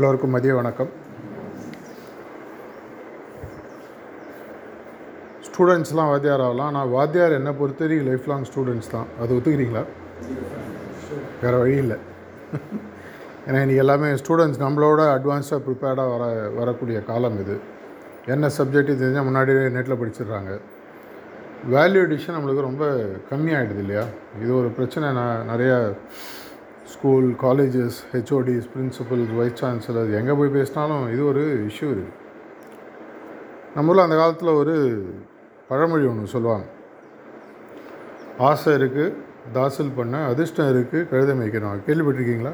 எல்லோருக்கும் 0.00 0.30
மதிய 0.30 0.54
வணக்கம். 0.54 0.90
ஸ்டூடெண்ட்ஸ்லாம் 5.46 6.10
வாத்தியார் 6.10 6.40
ஆகலாம் 6.40 6.72
நான் 6.72 6.90
வாத்தியார் 6.90 7.32
என்னை 7.32 7.52
பொறுத்தவரைக்கும் 7.52 8.06
லைஃப் 8.06 8.28
லாங் 8.28 8.46
ஸ்டூடெண்ட்ஸ் 8.54 8.90
தான். 8.90 9.04
அது 9.20 9.34
ஒத்துக்கிறீங்களா? 9.34 9.82
வேறு 11.42 11.58
வழி 11.58 11.76
இல்லை. 11.76 11.96
ஏன்னா 13.46 13.60
இன்றைக்கி 13.64 13.76
எல்லாமே 13.76 14.06
ஸ்டூடெண்ட்ஸ் 14.06 14.62
நம்மளோட 14.64 15.02
அட்வான்ஸாக 15.16 15.60
ப்ரிப்பேர்டாக 15.66 16.18
வர 16.18 16.48
வரக்கூடிய 16.48 17.04
காலம் 17.04 17.40
இது. 17.40 17.58
என்ன 18.26 18.50
சப்ஜெக்ட் 18.58 18.92
தெரிஞ்சால் 19.04 19.28
முன்னாடியே 19.30 19.58
நெட்டில் 19.58 20.00
படிச்சிடுறாங்க. 20.02 20.60
வேல்யூ 21.70 22.02
எடிஷன் 22.08 22.38
நம்மளுக்கு 22.38 22.68
ரொம்ப 22.70 22.84
கம்மியாகிடுது 23.30 23.78
இல்லையா? 23.78 24.04
இது 24.42 24.56
ஒரு 24.56 24.68
பிரச்சனை. 24.68 25.12
நான் 25.12 25.48
நிறையா 25.48 25.92
school 26.94 27.26
colleges 27.42 27.98
HODs 28.12 28.68
principals 28.72 29.32
vice 29.38 29.58
chancellor 29.62 30.10
எங்கே 30.20 30.34
போய் 30.38 30.54
பேசினாலும் 30.56 31.04
இது 31.14 31.22
ஒரு 31.30 31.42
இஷ்யூ 31.68 31.88
இருக்குது 31.94 32.16
நம்ம 33.74 33.90
ஊரில் 33.90 34.04
அந்த 34.04 34.16
காலத்தில் 34.20 34.58
ஒரு 34.60 34.74
பழமொழி 35.68 36.04
ஒன்று 36.10 36.32
சொல்லுவாங்க. 36.34 36.66
ஆசை 38.48 38.72
இருக்குது 38.78 39.14
தாசல் 39.56 39.94
பண்ண 39.98 40.16
அதிர்ஷ்டம் 40.32 40.70
இருக்குது 40.72 41.06
கழுதை 41.10 41.34
மேய்க்கணும் 41.40 41.84
கேள்விப்பட்டிருக்கீங்களா? 41.88 42.52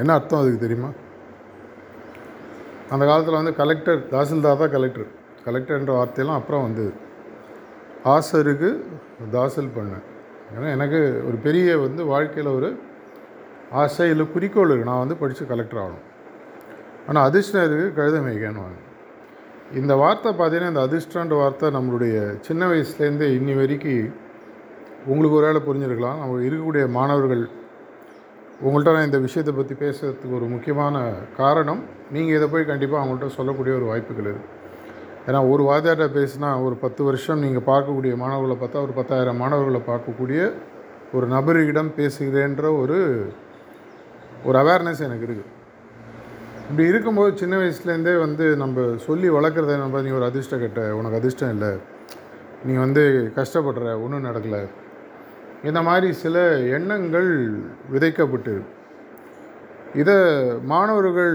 என்ன 0.00 0.10
அர்த்தம் 0.18 0.40
அதுக்கு 0.42 0.64
தெரியுமா? 0.64 0.90
அந்த 2.94 3.04
காலத்தில் 3.10 3.40
வந்து 3.40 3.54
கலெக்டர் 3.62 4.00
தாசில்தார் 4.14 4.60
தான் 4.62 4.74
கலெக்டர் 4.76 5.10
கலெக்டர்ன்ற 5.46 5.92
வார்த்தையெல்லாம் 5.98 6.40
அப்புறம் 6.40 6.64
வந்து 6.66 6.86
ஆசை 8.14 8.36
இருக்குது 8.44 8.70
தாசல் 9.34 9.74
பண்ண. 9.78 9.94
ஏன்னா 10.54 10.68
எனக்கு 10.76 11.00
ஒரு 11.28 11.36
பெரிய 11.46 11.78
வந்து 11.86 12.04
வாழ்க்கையில் 12.12 12.56
ஒரு 12.58 12.70
ஆசை 13.82 14.06
இல்லை 14.12 14.24
குறிக்கோள் 14.34 14.70
இருக்குது 14.70 14.90
நான் 14.90 15.02
வந்து 15.04 15.16
படித்து 15.22 15.44
கலெக்டர் 15.52 15.82
ஆகணும். 15.82 16.06
ஆனால் 17.08 17.26
அதிர்ஷ்டம் 17.28 17.64
இருக்குது 17.64 17.94
கழுதை 17.98 18.20
மேய்க்கணும் 18.26 18.76
இந்த 19.80 19.92
வார்த்தை 20.02 20.30
பார்த்தீங்கன்னா 20.38 20.72
இந்த 20.72 20.82
அதிர்ஷ்டன்ற 20.86 21.34
வார்த்தை 21.42 21.68
நம்மளுடைய 21.76 22.14
சின்ன 22.46 22.62
வயசுலேருந்தே 22.70 23.28
இன்னி 23.38 23.54
வரைக்கும் 23.60 24.12
உங்களுக்கு 25.06 25.36
ஒரு 25.38 25.46
வேளை 25.48 25.60
புரிஞ்சிருக்கலாம். 25.66 26.18
நம்ம 26.20 26.40
இருக்கக்கூடிய 26.46 26.84
மாணவர்கள் 26.96 27.42
உங்கள்கிட்ட 28.62 28.94
நான் 28.96 29.08
இந்த 29.08 29.18
விஷயத்தை 29.26 29.52
பற்றி 29.54 29.74
பேசுகிறதுக்கு 29.82 30.38
ஒரு 30.38 30.46
முக்கியமான 30.54 30.96
காரணம் 31.36 31.80
நீங்கள் 32.14 32.36
இதை 32.36 32.46
போய் 32.54 32.70
கண்டிப்பாக 32.70 33.02
அவங்கள்ட்ட 33.02 33.36
சொல்லக்கூடிய 33.36 33.74
ஒரு 33.78 33.86
வாய்ப்புகள் 33.90 34.28
இருக்குது 34.30 34.58
ஏன்னா 35.26 35.40
ஒரு 35.52 35.62
வாத்தியார்ட்ட 35.68 36.08
பேசினா 36.18 36.48
ஒரு 36.66 36.74
பத்து 36.74 37.02
வருஷம் 37.04 37.42
நீங்கள் 37.44 37.66
பார்க்கக்கூடிய 37.70 38.14
மாணவர்களை 38.16 38.56
பார்த்தா 38.58 38.82
ஒரு 38.86 38.94
பத்தாயிரம் 38.98 39.40
மாணவர்களை 39.42 39.80
பார்க்கக்கூடிய 39.88 40.40
ஒரு 41.14 41.26
நபரிடம் 41.26 41.90
பேசுகிறேன்ற 41.98 42.64
ஒரு 42.78 42.98
ஒரு 44.48 44.56
அவேர்னஸ் 44.62 45.06
எனக்கு 45.06 45.26
இருக்குது 45.26 45.56
இப்படி 46.68 46.84
இருக்கும்போது 46.90 47.30
சின்ன 47.40 47.54
வயசுலேருந்தே 47.60 48.12
வந்து 48.24 48.44
நம்ம 48.56 48.84
சொல்லி 49.06 49.28
வளர்க்குறத 49.36 49.76
நம்ம 49.82 50.00
நீ 50.06 50.10
ஒரு 50.18 50.26
அதிர்ஷ்டம் 50.28 50.62
கட்ட 50.62 50.82
உனக்கு 50.98 51.18
அதிர்ஷ்டம் 51.20 51.52
இல்லை. 51.54 51.70
நீ 52.66 52.72
வந்து 52.84 53.02
கஷ்டப்படுற 53.38 53.86
ஒன்றும் 54.04 54.26
நடக்கலை. 54.28 54.60
இந்த 55.68 55.80
மாதிரி 55.88 56.08
சில 56.22 56.36
எண்ணங்கள் 56.76 57.30
விதைக்கப்பட்டு 57.92 58.54
இதை 60.00 60.16
மாணவர்கள் 60.72 61.34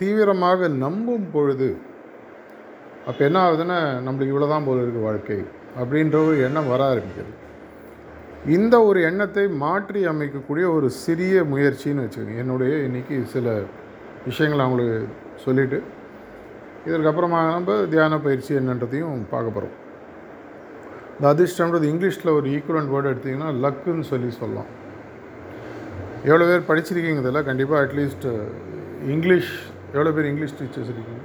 தீவிரமாக 0.00 0.68
நம்பும் 0.84 1.26
பொழுது 1.34 1.70
அப்போ 3.08 3.20
என்ன 3.28 3.38
ஆகுதுன்னா 3.46 3.78
நம்மளுக்கு 4.06 4.32
இவ்வளோ 4.34 4.48
தான் 4.48 4.66
போல 4.66 4.82
இருக்குது 4.84 5.06
வாழ்க்கை 5.08 5.38
அப்படின்ற 5.80 6.16
ஒரு 6.26 6.36
எண்ணம் 6.46 6.72
வர 6.72 6.82
ஆரம்பிக்கிறது 6.92 7.34
இந்த 8.46 8.82
ஒரு 8.82 9.02
எண்ணத்தை 9.02 9.48
மாற்றி 9.48 10.06
அமைக்கக்கூடிய 10.06 10.74
ஒரு 10.74 10.90
சிறிய 10.90 11.42
முயற்சின்னு 11.42 12.04
வச்சுக்கோங்க. 12.04 12.36
என்னுடைய 12.36 12.76
இன்றைக்கி 12.88 13.24
சில 13.24 13.60
விஷயங்களை 14.26 14.64
அவங்களுக்கு 14.64 15.08
சொல்லிவிட்டு 15.44 15.82
இதற்கப்புறமா 16.86 17.40
நம்ம 17.50 17.86
தியான 17.90 18.18
பயிற்சி 18.18 18.54
என்னன்றதையும் 18.54 19.20
பார்க்க 19.30 19.56
போகிறோம் 19.56 19.76
இந்த 21.14 21.26
அதிர்ஷ்டம்ன்றது 21.34 21.86
இங்கிலீஷில் 21.92 22.34
ஒரு 22.34 22.48
ஈக்குவலண்ட் 22.50 22.92
வேர்டு 22.94 23.12
எடுத்திங்கன்னா 23.12 23.48
லக்குன்னு 23.64 24.00
சொல்லி 24.00 24.30
சொல்லலாம். 24.30 24.66
எவ்வளோ 26.24 26.44
பேர் 26.50 26.68
படிச்சிருக்கீங்க 26.68 27.22
இதெல்லாம் 27.24 27.44
கண்டிப்பாக 27.44 27.82
அட்லீஸ்ட் 27.84 28.26
இங்கிலீஷ் 29.06 29.52
எவ்வளோ 29.92 30.10
பேர் 30.10 30.24
இங்கிலீஷ் 30.24 30.58
டீச்சர்ஸ் 30.60 30.92
இருக்கீங்க? 30.94 31.24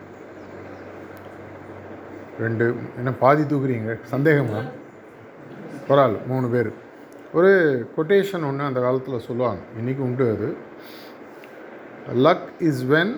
ரெண்டு 2.39 2.75
என்ன 2.97 3.11
பாதி 3.11 3.43
தூக்குறீங்க? 3.43 3.99
சந்தேகமா? 4.11 4.61
பரவாயில்ல 5.89 6.25
மூணு 6.27 6.47
பேர். 6.47 6.71
ஒரு 7.37 7.51
கொட்டேஷன் 7.95 8.43
ஒன்று 8.47 8.69
அந்த 8.69 8.79
காலத்தில் 8.81 9.25
சொல்லுவாங்க. 9.27 9.61
இன்றைக்கி 9.79 10.01
உண்டு 10.07 10.25
அது. 10.33 10.47
Luck 12.25 12.47
is 12.69 12.83
when 12.85 13.13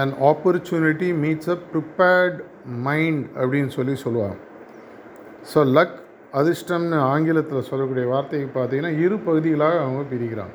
an 0.00 0.12
opportunity 0.30 1.08
meets 1.24 1.50
a 1.54 1.58
prepared 1.72 2.38
mind 2.86 3.24
அப்படின்னு 3.40 3.70
சொல்லி 3.78 3.94
சொல்லுவாங்க. 4.04 4.38
ஸோ 5.52 5.60
லக் 5.78 5.96
அதிர்ஷ்டம்னு 6.40 6.98
ஆங்கிலத்தில் 7.12 7.68
சொல்லக்கூடிய 7.70 8.04
வார்த்தைக்கு 8.12 8.48
பார்த்தீங்கன்னா 8.58 8.92
இரு 9.04 9.16
பகுதிகளாக 9.28 9.80
அவங்க 9.80 10.02
பிரிக்கிறாங்க. 10.12 10.54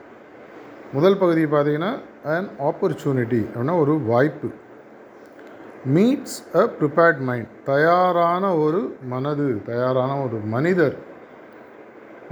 முதல் 0.93 1.17
பகுதி 1.17 1.43
பார்த்தீங்கன்னா 1.45 1.91
அன் 2.35 2.49
ஆப்பர்ச்சுனிட்டி 2.69 3.41
அப்படின்னா 3.49 3.75
ஒரு 3.83 3.95
வாய்ப்பு. 4.11 4.49
மீட்ஸ் 5.95 6.39
அ 6.61 6.63
ப்ரிப்பேர்ட் 6.79 7.19
மைண்ட் 7.27 7.51
தயாரான 7.65 8.43
ஒரு 8.55 8.81
மனது 9.13 9.47
தயாரான 9.69 10.11
ஒரு 10.23 10.39
மனிதர். 10.55 10.97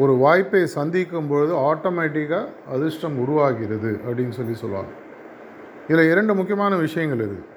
ஒரு 0.03 0.13
வாய்ப்பை 0.23 0.61
சந்திக்கும் 0.78 1.29
பொழுது 1.31 1.53
ஆட்டோமேட்டிக்காக 1.67 2.47
அதிர்ஷ்டம் 2.73 3.19
உருவாகிறது 3.23 3.91
அப்படின்னு 4.06 4.38
சொல்லி 4.38 4.56
சொல்லுவாங்க. 4.61 4.91
இதில் 5.89 6.11
இரண்டு 6.13 6.33
முக்கியமான 6.39 6.75
விஷயங்கள் 6.85 7.22
இருக்குது 7.25 7.51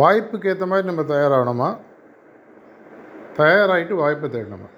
வாய்ப்புக்கு 0.00 0.50
ஏற்ற 0.52 0.64
மாதிரி 0.70 0.88
நம்ம 0.90 1.04
தயாராகணுமா? 1.14 1.70
தயாராகிட்டு 3.38 3.94
வாய்ப்பை 4.02 4.28
தேடணுமா? 4.34 4.68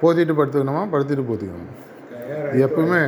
போத்திட்டு 0.00 0.34
படுத்துக்கணுமா? 0.38 0.82
படுத்திட்டு 0.94 1.24
போத்திக்கணுமா? 1.30 1.72
இது 2.52 2.66
எப்பவுமே 2.68 3.00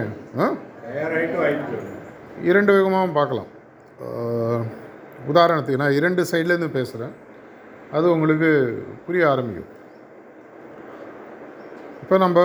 இரண்டு 2.50 2.70
விதமாகவும் 2.76 3.18
பார்க்கலாம். 3.20 3.50
உதாரணத்துக்கு 5.32 5.82
நான் 5.82 5.96
இரண்டு 6.00 6.22
சைட்லேருந்து 6.30 6.76
பேசுகிறேன் 6.76 7.14
அது 7.92 8.12
உங்களுக்கு 8.12 8.50
புரிய 9.06 9.30
ஆரம்பிக்கும். 9.30 9.76
இப்போ 12.02 12.18
நம்ம 12.18 12.40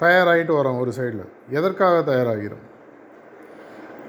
தயாராகிட்டு 0.00 0.52
வரோம் 0.58 0.78
ஒரு 0.78 0.92
சைடில். 0.98 1.24
எதற்காக 1.48 2.14
தயாராகிறோம்? 2.14 2.62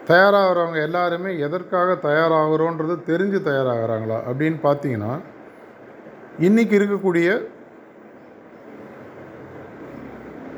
தயாராகிறவங்க 0.08 0.82
எல்லாருமே 0.82 1.38
எதற்காக 1.38 1.98
தயாராகிறோன்றது 2.10 2.96
தெரிஞ்சு 3.12 3.40
தயாராகிறாங்களா 3.50 4.18
அப்படின்னு 4.30 4.58
பார்த்தீங்கன்னா 4.64 5.20
இன்றைக்கி 6.40 6.74
இருக்கக்கூடிய 6.80 7.48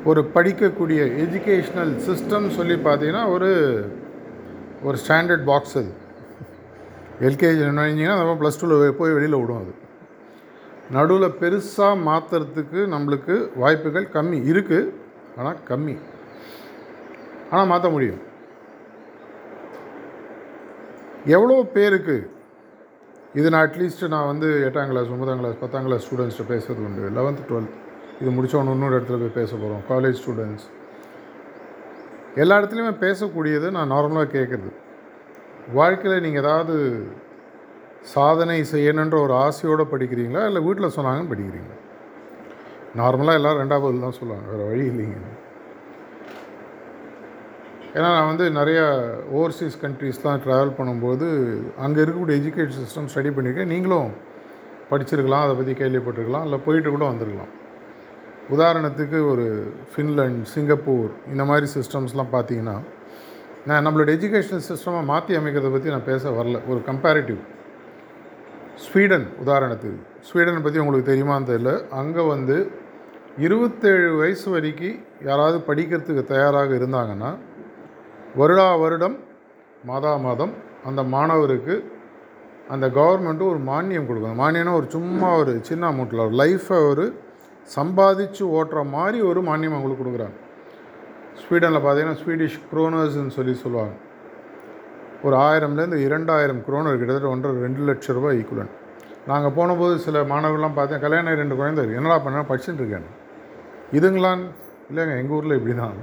ஒரு 0.04 0.30
படிக்கக்கூடிய 0.34 1.00
எஜுகேஷ்னல் 1.24 1.94
சிஸ்டம் 2.08 2.48
சொல்லி 2.48 2.74
பார்த்தீங்கன்னா 2.74 3.30
ஒரு 3.32 3.50
ஒரு 4.82 4.98
ஸ்டாண்டர்ட் 5.08 5.44
பாக்ஸ் 5.44 5.78
அது. 5.78 5.92
எல்கேஜி 7.20 7.62
என்ன 7.66 8.16
நம்ம 8.16 8.36
ப்ளஸ் 8.40 8.60
டூவில் 8.60 8.90
போய் 8.90 9.12
வெளியில் 9.12 9.40
விடும் 9.40 9.62
அது. 9.62 9.72
நடுவில் 10.94 11.36
பெருசாக 11.40 12.02
மாற்றுறதுக்கு 12.08 12.80
நம்மளுக்கு 12.94 13.34
வாய்ப்புகள் 13.62 14.06
கம்மி 14.16 14.38
இருக்குது 14.52 14.92
ஆனால் 15.38 15.58
கம்மி. 15.70 15.96
ஆனால் 17.50 17.70
மாற்ற 17.72 17.88
முடியும். 17.94 18.22
எவ்வளோ 21.36 21.56
பேருக்கு 21.76 22.16
இது 23.38 23.46
நான் 23.52 23.64
அட்லீஸ்ட்டு 23.66 24.12
நான் 24.14 24.30
வந்து 24.32 24.48
எட்டாம் 24.66 24.90
கிளாஸ் 24.92 25.12
ஒன்பதாம் 25.14 25.40
கிளாஸ் 25.42 25.58
பத்தாம் 25.62 25.86
கிளாஸ் 25.86 26.04
ஸ்டூடெண்ட்ஸ்கிட்ட 26.06 26.52
பேசுறது 26.52 26.86
உண்டு. 26.88 27.10
லெவன்த்து 27.18 27.48
டுவெல்த் 27.50 27.74
இது 28.20 28.30
முடித்தவொன்னு 28.36 28.74
இன்னொரு 28.76 28.96
இடத்துல 28.98 29.18
போய் 29.22 29.38
பேச 29.40 29.50
போகிறோம் 29.56 29.82
காலேஜ் 29.92 30.20
ஸ்டூடெண்ட்ஸ் 30.22 30.66
எல்லா 32.42 32.56
இடத்துலையுமே 32.60 32.94
பேசக்கூடியது 33.04 33.66
நான் 33.76 33.92
நார்மலாக 33.94 34.32
கேட்குறது 34.36 34.70
வாழ்க்கையில் 35.78 36.24
நீங்கள் 36.24 36.42
ஏதாவது 36.44 36.74
சாதனை 38.14 38.58
செய்யணுன்ற 38.72 39.16
ஒரு 39.26 39.34
ஆசையோடு 39.44 39.84
படிக்கிறீங்களா? 39.92 40.42
இல்லை 40.50 40.60
வீட்டில் 40.66 40.94
சொன்னாங்கன்னு 40.96 41.32
படிக்கிறீங்களா? 41.32 41.78
நார்மலாக 43.00 43.38
எல்லோரும் 43.38 43.62
ரெண்டாவது 43.62 44.04
தான் 44.04 44.18
சொல்லுவாங்க. 44.20 44.46
வேறு 44.52 44.68
வழி 44.70 44.84
இல்லைங்க. 44.92 45.18
ஏன்னா 47.96 48.08
நான் 48.14 48.30
வந்து 48.30 48.46
நிறையா 48.58 48.84
ஓவர்சீஸ் 49.36 49.76
கண்ட்ரீஸ்லாம் 49.82 50.40
ட்ராவல் 50.44 50.76
பண்ணும்போது 50.78 51.26
அங்கே 51.84 52.00
இருக்கக்கூடிய 52.02 52.40
எஜுகேஷன் 52.40 52.82
சிஸ்டம் 52.84 53.10
ஸ்டடி 53.12 53.30
பண்ணியிருக்கேன் 53.36 53.72
நீங்களும் 53.74 54.10
படிச்சிருக்கலாம் 54.90 55.44
அதை 55.44 55.54
பற்றி 55.58 55.74
கேள்விப்பட்டிருக்கலாம் 55.80 56.44
இல்லை 56.46 56.58
போயிட்டு 56.66 56.90
கூட 56.94 57.04
வந்திருக்கலாம். 57.10 57.52
உதாரணத்துக்கு 58.54 59.18
ஒரு 59.32 59.46
ஃபின்லாண்ட் 59.92 60.42
சிங்கப்பூர் 60.54 61.10
இந்த 61.32 61.44
மாதிரி 61.50 61.66
சிஸ்டம்ஸ்லாம் 61.76 62.32
பார்த்தீங்கன்னா 62.36 62.76
நான் 63.68 63.84
நம்மளோட 63.86 64.10
எஜுகேஷனல் 64.18 64.66
சிஸ்டமாக 64.70 65.04
மாற்றி 65.12 65.32
அமைக்கிறத 65.38 65.70
பற்றி 65.76 65.94
நான் 65.94 66.08
பேச 66.10 66.30
வரல. 66.38 66.58
ஒரு 66.72 66.80
கம்பேரிட்டிவ் 66.90 67.40
ஸ்வீடன் 68.84 69.26
உதாரணத்துக்கு. 69.42 70.00
ஸ்வீடனை 70.28 70.60
பற்றி 70.62 70.80
உங்களுக்கு 70.82 71.10
தெரியுமான்னு 71.10 71.50
தெரியல. 71.50 71.72
அங்கே 72.00 72.22
வந்து 72.34 72.56
இருபத்தேழு 73.46 74.08
வயசு 74.20 74.46
வரைக்கும் 74.54 74.98
யாராவது 75.28 75.58
படிக்கிறதுக்கு 75.68 76.22
தயாராக 76.32 76.70
இருந்தாங்கன்னா 76.80 77.30
வருடா 78.40 78.68
வருடம் 78.84 79.16
மாதா 79.90 80.12
மாதம் 80.26 80.54
அந்த 80.88 81.00
மாணவருக்கு 81.14 81.74
அந்த 82.74 82.86
கவர்மெண்ட்டு 82.98 83.50
ஒரு 83.52 83.60
மானியம் 83.70 84.08
கொடுக்கணும். 84.08 84.40
மானியம்னா 84.44 84.74
ஒரு 84.80 84.88
சும்மா 84.96 85.28
ஒரு 85.40 85.52
சின்ன 85.68 85.82
அமௌண்ட்டில் 85.92 86.24
ஒரு 86.26 86.34
லைஃப்பை 86.42 86.78
ஒரு 86.90 87.04
சம்பாதிச்சு 87.76 88.42
ஓட்டுற 88.58 88.80
மாதிரி 88.96 89.18
ஒரு 89.30 89.40
மானியம் 89.50 89.76
அவங்களுக்கு 89.76 90.02
கொடுக்குறாங்க. 90.02 90.36
ஸ்வீடனில் 91.42 91.84
பார்த்தீங்கன்னா 91.84 92.20
ஸ்வீடிஷ் 92.22 92.58
குரோனர்ஸ்னு 92.72 93.36
சொல்லி 93.38 93.54
சொல்லுவாங்க. 93.64 93.94
ஒரு 95.24 95.36
ஆயிரம்லேருந்து 95.36 95.98
இரண்டாயிரம் 96.06 96.60
குரோனர் 96.66 96.98
கிட்டத்தட்ட 97.00 97.28
ஒன்றரை 97.28 97.62
ரெண்டு 97.66 97.82
லட்ச 97.88 98.12
ரூபாய் 98.12 98.38
ஈக்குவலன் 98.40 98.72
நாங்கள் 99.26 99.54
போனபோது 99.58 99.94
சில 99.98 100.24
மாணவர்கள்லாம் 100.32 100.76
பார்த்தேன் 100.78 101.02
கல்யாணம் 101.04 101.40
ரெண்டு 101.42 101.56
குழந்தை 101.60 101.80
இருக்குது 101.82 102.00
என்னடா 102.00 102.18
பண்ண 102.26 102.44
படிச்சுட்டு 102.50 102.82
இருக்கேன் 102.82 103.08
இதுங்களான் 103.92 104.44
இல்லைங்க 104.90 105.16
எங்கள் 105.22 105.36
ஊரில் 105.36 105.56
இப்படி 105.58 105.74
தான் 105.74 105.96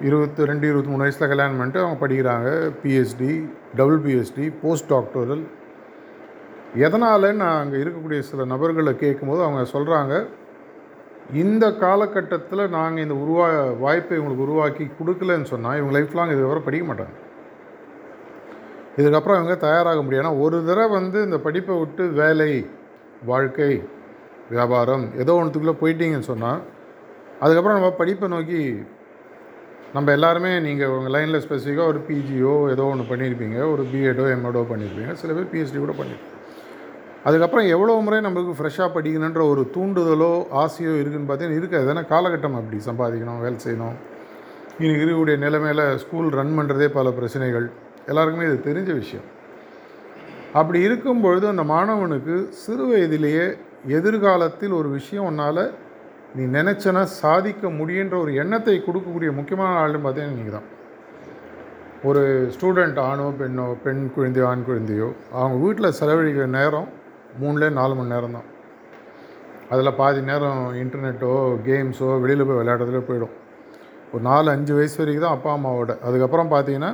இருபத்தி 0.00 0.46
ரெண்டு 0.50 0.64
இருபத்தி 0.70 0.90
மூணு 0.92 1.04
வயசில் 1.04 1.30
கல்யாணம் 1.32 1.58
பண்ணிட்டு 1.58 1.82
அவங்க 1.82 1.98
படிக்கிறாங்க. 2.04 2.48
PhD 2.82 3.32
double 3.80 4.00
PhD 4.06 4.46
post 4.62 4.88
doctoral 4.92 5.44
எதனால் 6.86 7.28
நான் 7.42 7.60
அங்கே 7.62 7.76
இருக்கக்கூடிய 7.82 8.20
சில 8.30 8.44
நபர்களை 8.44 8.94
கேட்கும்போது 9.02 9.42
அவங்க 9.46 9.64
சொல்கிறாங்க 9.74 10.14
இந்த 11.42 11.64
காலகட்டத்தில் 11.84 12.64
நாங்கள் 12.78 13.04
இந்த 13.04 13.14
உருவா 13.24 13.46
வாய்ப்பை 13.84 14.16
இவங்களுக்கு 14.18 14.46
உருவாக்கி 14.46 14.90
கொடுக்கலன்னு 14.98 15.50
சொன்னால் 15.52 15.78
இவங்க 15.80 15.94
லைஃப் 15.98 16.16
லாங் 16.18 16.32
இதுக்கப்புறம் 16.32 16.66
படிக்க 16.68 16.86
மாட்டாங்க. 16.86 17.14
இதுக்கப்புறம் 19.00 19.38
இவங்க 19.38 19.54
தயாராக 19.66 20.02
முடியும் 20.02 20.22
ஏன்னா 20.24 20.40
ஒரு 20.44 20.58
தடவை 20.66 20.90
வந்து 20.98 21.18
இந்த 21.22 21.38
படிப்பை 21.46 21.74
விட்டு 21.78 22.04
வேலை 22.22 22.50
வாழ்க்கை 23.30 23.70
வியாபாரம் 24.50 25.04
ஏதோ 25.22 25.34
ஒன்றுத்துக்குள்ளே 25.38 25.76
போயிட்டீங்கன்னு 25.82 26.30
சொன்னால் 26.32 26.60
அதுக்கப்புறம் 27.40 27.78
நம்ம 27.78 27.90
படிப்பை 28.00 28.28
நோக்கி 28.34 28.60
நம்ம 29.96 30.12
எல்லாருமே 30.16 30.52
நீங்கள் 30.60 30.92
உங்கள் 30.96 31.14
லைனில் 31.14 31.42
ஸ்பெசிஃபிக்காக 31.44 31.90
ஒரு 31.92 32.00
பிஜியோ 32.08 32.54
ஏதோ 32.74 32.84
ஒன்று 32.92 33.10
பண்ணியிருப்பீங்க 33.10 33.58
ஒரு 33.72 33.82
பிஎடோ 33.92 34.24
எம்எடோ 34.34 34.62
பண்ணியிருப்பீங்க 34.70 35.12
சில 35.20 35.32
பேர் 35.36 35.50
பிஹெச்டி 35.52 35.78
கூட 35.82 35.94
பண்ணியிருப்பீங்க. 35.98 36.32
அதுக்கப்புறம் 37.28 37.66
எவ்வளோ 37.74 37.94
முறை 38.06 38.18
நம்மளுக்கு 38.26 38.56
ஃப்ரெஷ்ஷாக 38.58 38.88
படிக்கணுன்ற 38.96 39.42
ஒரு 39.52 39.62
தூண்டுதலோ 39.74 40.32
ஆசையோ 40.62 40.94
இருக்குதுன்னு 41.00 41.28
பார்த்தீங்கன்னா 41.28 41.60
இருக்காது. 41.60 41.86
ஏன்னா 41.92 42.02
காலகட்டம் 42.14 42.58
அப்படி. 42.60 42.78
சம்பாதிக்கணும் 42.88 43.40
வேலை 43.44 43.56
செய்யணும். 43.66 43.96
இன்றைக்கி 44.80 45.02
இருக்கக்கூடிய 45.04 45.36
நிலைமையில் 45.46 45.84
ஸ்கூல் 46.02 46.28
ரன் 46.40 46.56
பண்ணுறதே 46.58 46.88
பல 46.98 47.10
பிரச்சனைகள். 47.10 47.66
எல்லாருக்குமே 48.10 48.48
இது 48.50 48.58
தெரிஞ்ச 48.68 48.90
விஷயம். 49.02 49.26
அப்படி 50.60 50.78
இருக்கும் 50.86 51.22
பொழுது 51.24 51.46
அந்த 51.52 51.64
மாணவனுக்கு 51.72 52.34
சிறு 52.62 52.84
வயதிலேயே 52.90 53.46
எதிர்காலத்தில் 53.98 54.74
ஒரு 54.80 54.88
விஷயம் 54.98 55.26
உன்னால் 55.30 55.64
நீ 56.36 56.44
நினச்சனா 56.58 57.02
சாதிக்க 57.22 57.68
முடியுன்ற 57.80 58.14
ஒரு 58.24 58.32
எண்ணத்தை 58.42 58.76
கொடுக்கக்கூடிய 58.86 59.30
முக்கியமான 59.38 59.72
ஆளுன்னு 59.82 60.04
பார்த்தீங்கன்னா 60.04 60.38
நீங்கள் 60.40 60.56
தான் 60.58 60.70
ஒரு 62.08 62.22
ஸ்டூடெண்ட் 62.54 62.98
ஆணோ 63.08 63.26
பெண்ணோ 63.40 63.66
பெண் 63.84 64.02
குழந்தையோ 64.14 64.46
ஆண் 64.48 64.66
குழந்தையோ 64.68 65.08
அவங்க 65.38 65.56
வீட்டில் 65.64 65.96
செலவழிக்கிற 66.00 66.46
நேரம் 66.58 66.88
மூணுலே 67.42 67.68
நாலு 67.78 67.94
மணி 67.98 68.14
நேரம் 68.14 68.36
தான் 68.38 68.48
அதில் 69.72 69.96
பாதி 70.00 70.20
நேரம் 70.30 70.60
இன்டர்நெட்டோ 70.82 71.30
கேம்ஸோ 71.68 72.08
வெளியில் 72.24 72.46
போய் 72.48 72.60
விளையாடுறதுல 72.60 73.00
போயிடும். 73.08 73.34
ஒரு 74.12 74.22
நாலு 74.28 74.48
அஞ்சு 74.54 74.72
வயசு 74.78 74.98
வரைக்கும் 75.00 75.26
தான் 75.26 75.36
அப்பா 75.36 75.50
அம்மாவோட. 75.56 75.92
அதுக்கப்புறம் 76.08 76.52
பார்த்தீங்கன்னா 76.52 76.90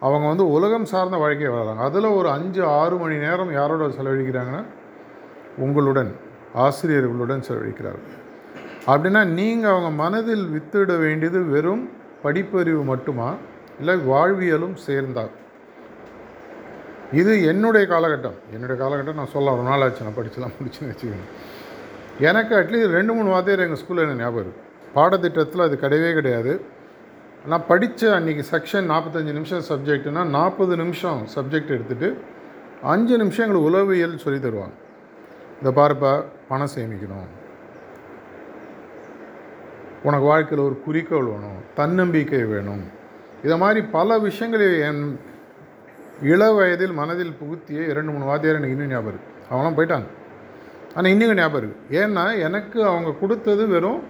அவங்க 0.00 0.26
வந்து 0.28 0.50
உலகம் 0.50 0.84
சார்ந்த 0.84 1.16
வாழ்க்கையை 1.16 1.50
வளர்றாங்க 1.56 1.84
அதில் 1.88 2.04
ஒரு 2.04 2.28
அஞ்சு 2.30 2.64
ஆறு 2.64 2.96
மணி 2.96 3.16
நேரம் 3.16 3.52
யாரோட 3.52 3.86
செலவழிக்கிறாங்கன்னா 3.86 4.62
உங்களுடன் 5.58 6.16
ஆசிரியர்களுடன் 6.54 7.46
செலவழிக்கிறார்கள். 7.48 8.14
அப்படின்னா 8.86 9.24
நீங்கள் 9.24 9.70
அவங்க 9.70 9.90
மனதில் 9.90 10.46
வித்துவிட 10.46 10.98
வேண்டியது 10.98 11.42
வெறும் 11.44 11.90
படிப்பறிவு 12.24 12.84
மட்டுமா? 12.84 13.34
இல்லை 13.78 13.94
வாழ்வியலும் 13.96 14.74
சேர்ந்தார் 14.74 15.34
இது 17.12 17.44
என்னுடைய 17.44 17.86
காலகட்டம். 17.86 18.36
என்னுடைய 18.52 18.76
காலகட்டம் 18.82 19.14
நான் 19.14 19.34
சொல்ல 19.34 19.52
ஒரு 19.52 19.62
நாள் 19.62 19.82
ஆச்சு. 19.82 20.04
நான் 20.04 20.18
படிச்சுலாம் 20.18 20.54
முடிச்சுன்னு 20.58 20.92
வச்சுக்கோங்க. 20.92 21.28
எனக்கு 22.20 22.56
அட்லீஸ்ட் 22.56 22.96
ரெண்டு 22.98 23.12
மூணு 23.12 23.28
வாத்தியார் 23.28 23.64
எங்கள் 23.66 23.80
ஸ்கூலில் 23.82 24.04
எனக்கு 24.06 24.22
ஞாபகம் 24.22 24.44
இருக்குது 24.44 24.64
பாடத்திட்டத்தில் 24.94 25.66
அது 25.66 25.78
கிடையவே 25.82 26.14
கிடையாது. 26.14 26.60
நான் 27.50 27.66
படித்த 27.68 28.08
அன்றைக்கி 28.14 28.42
செக்ஷன் 28.52 28.88
நாற்பத்தஞ்சு 28.92 29.32
நிமிஷம் 29.36 29.60
சப்ஜெக்ட்னா 29.68 30.22
நாற்பது 30.36 30.74
நிமிஷம் 30.80 31.20
சப்ஜெக்ட் 31.34 31.70
எடுத்துகிட்டு 31.76 32.08
அஞ்சு 32.92 33.14
நிமிஷம் 33.22 33.44
எங்களுக்கு 33.44 33.68
உளவியல் 33.68 34.16
சொல்லி 34.24 34.38
தருவாங்க. 34.46 34.74
இந்த 35.58 35.70
பாருப்பா 35.78 36.12
பணம் 36.48 36.72
சேமிக்கணும். 36.74 37.28
உனக்கு 40.06 40.26
வாழ்க்கையில் 40.32 40.64
ஒரு 40.66 40.76
குறிக்கோள் 40.86 41.30
வேணும் 41.32 41.62
தன்னம்பிக்கை 41.78 42.42
வேணும். 42.54 42.84
இதை 43.46 43.56
மாதிரி 43.64 43.80
பல 43.96 44.18
விஷயங்களை 44.26 44.68
என் 44.90 45.02
இள 46.32 46.42
வயதில் 46.58 46.98
மனதில் 47.00 47.34
புகுத்திய 47.40 47.80
இரண்டு 47.92 48.12
மூணு 48.12 48.30
வாத்தியார் 48.30 48.60
எனக்கு 48.60 48.76
இன்னும் 48.76 48.92
ஞாபகம் 48.94 49.12
இருக்குது 49.14 49.34
அவங்களாம் 49.50 49.78
போயிட்டாங்க. 49.80 50.08
ஆனால் 50.96 51.12
இன்னும் 51.14 51.40
ஞாபகம் 51.42 51.60
இருக்குது 51.62 51.98
ஏன்னா 52.04 52.24
எனக்கு 52.48 52.78
அவங்க 52.92 53.18
கொடுத்தது 53.22 53.64
வெறும் 53.74 54.00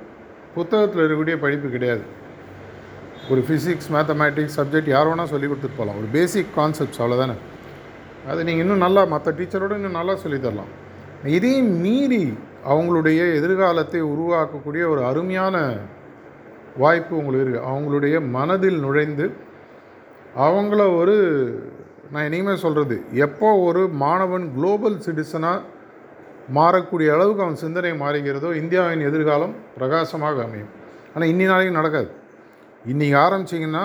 புத்தகத்தில் 0.57 1.03
இருக்கக்கூடிய 1.03 1.37
படிப்பு 1.47 1.69
கிடையாது. 1.77 2.07
ஒரு 3.33 3.41
ஃபிசிக்ஸ் 3.47 3.89
மேத்தமேட்டிக்ஸ் 3.95 4.57
சப்ஜெக்ட் 4.59 4.89
யார் 4.95 5.09
வேணால் 5.09 5.31
சொல்லி 5.31 5.47
கொடுத்துட்டு 5.47 5.79
போகலாம். 5.79 5.97
ஒரு 6.01 6.09
பேசிக் 6.17 6.51
கான்செப்ட்ஸ் 6.57 7.01
அவ்வளோதானே 7.01 7.37
அது 8.31 8.45
நீங்கள் 8.45 8.65
இன்னும் 8.65 8.85
நல்லா 8.85 9.03
மற்ற 9.13 9.33
டீச்சரோட 9.39 9.75
இன்னும் 9.79 9.97
நல்லா 10.01 10.15
சொல்லித்தரலாம் 10.25 10.73
இதையும் 11.37 11.71
மீறி 11.85 12.23
அவங்களுடைய 12.73 13.21
எதிர்காலத்தை 13.39 14.01
உருவாக்கக்கூடிய 14.13 14.83
ஒரு 14.89 15.03
அருமையான 15.05 15.57
வாய்ப்பு 16.77 17.17
உங்களுக்கு 17.17 17.45
இருக்குது 17.45 17.69
அவங்களுடைய 17.71 18.17
மனதில் 18.37 18.79
நுழைந்து 18.79 19.27
அவங்கள 20.47 20.81
ஒரு 20.97 21.17
நான் 22.13 22.29
இனிமேல் 22.31 22.63
சொல்கிறது 22.65 22.97
எப்போ 23.27 23.49
ஒரு 23.69 23.83
மாணவன் 24.05 24.47
குளோபல் 24.55 24.99
சிட்டிசனாக 25.07 25.65
மாறக்கூடிய 26.59 27.09
அளவுக்கு 27.15 27.43
அவன் 27.43 27.63
சிந்தனை 27.65 27.93
மாறுகிறதோ 28.03 28.51
இந்தியாவின் 28.63 29.01
எதிர்காலம் 29.01 29.55
பிரகாசமாக 29.79 30.43
அமையும். 30.43 30.71
ஆனால் 31.15 31.29
இன்னி 31.29 31.47
நாளைக்கு 31.47 31.79
நடக்காது. 31.79 32.11
இன்றைக்கி 32.93 33.15
ஆரம்பிச்சிங்கன்னா 33.23 33.85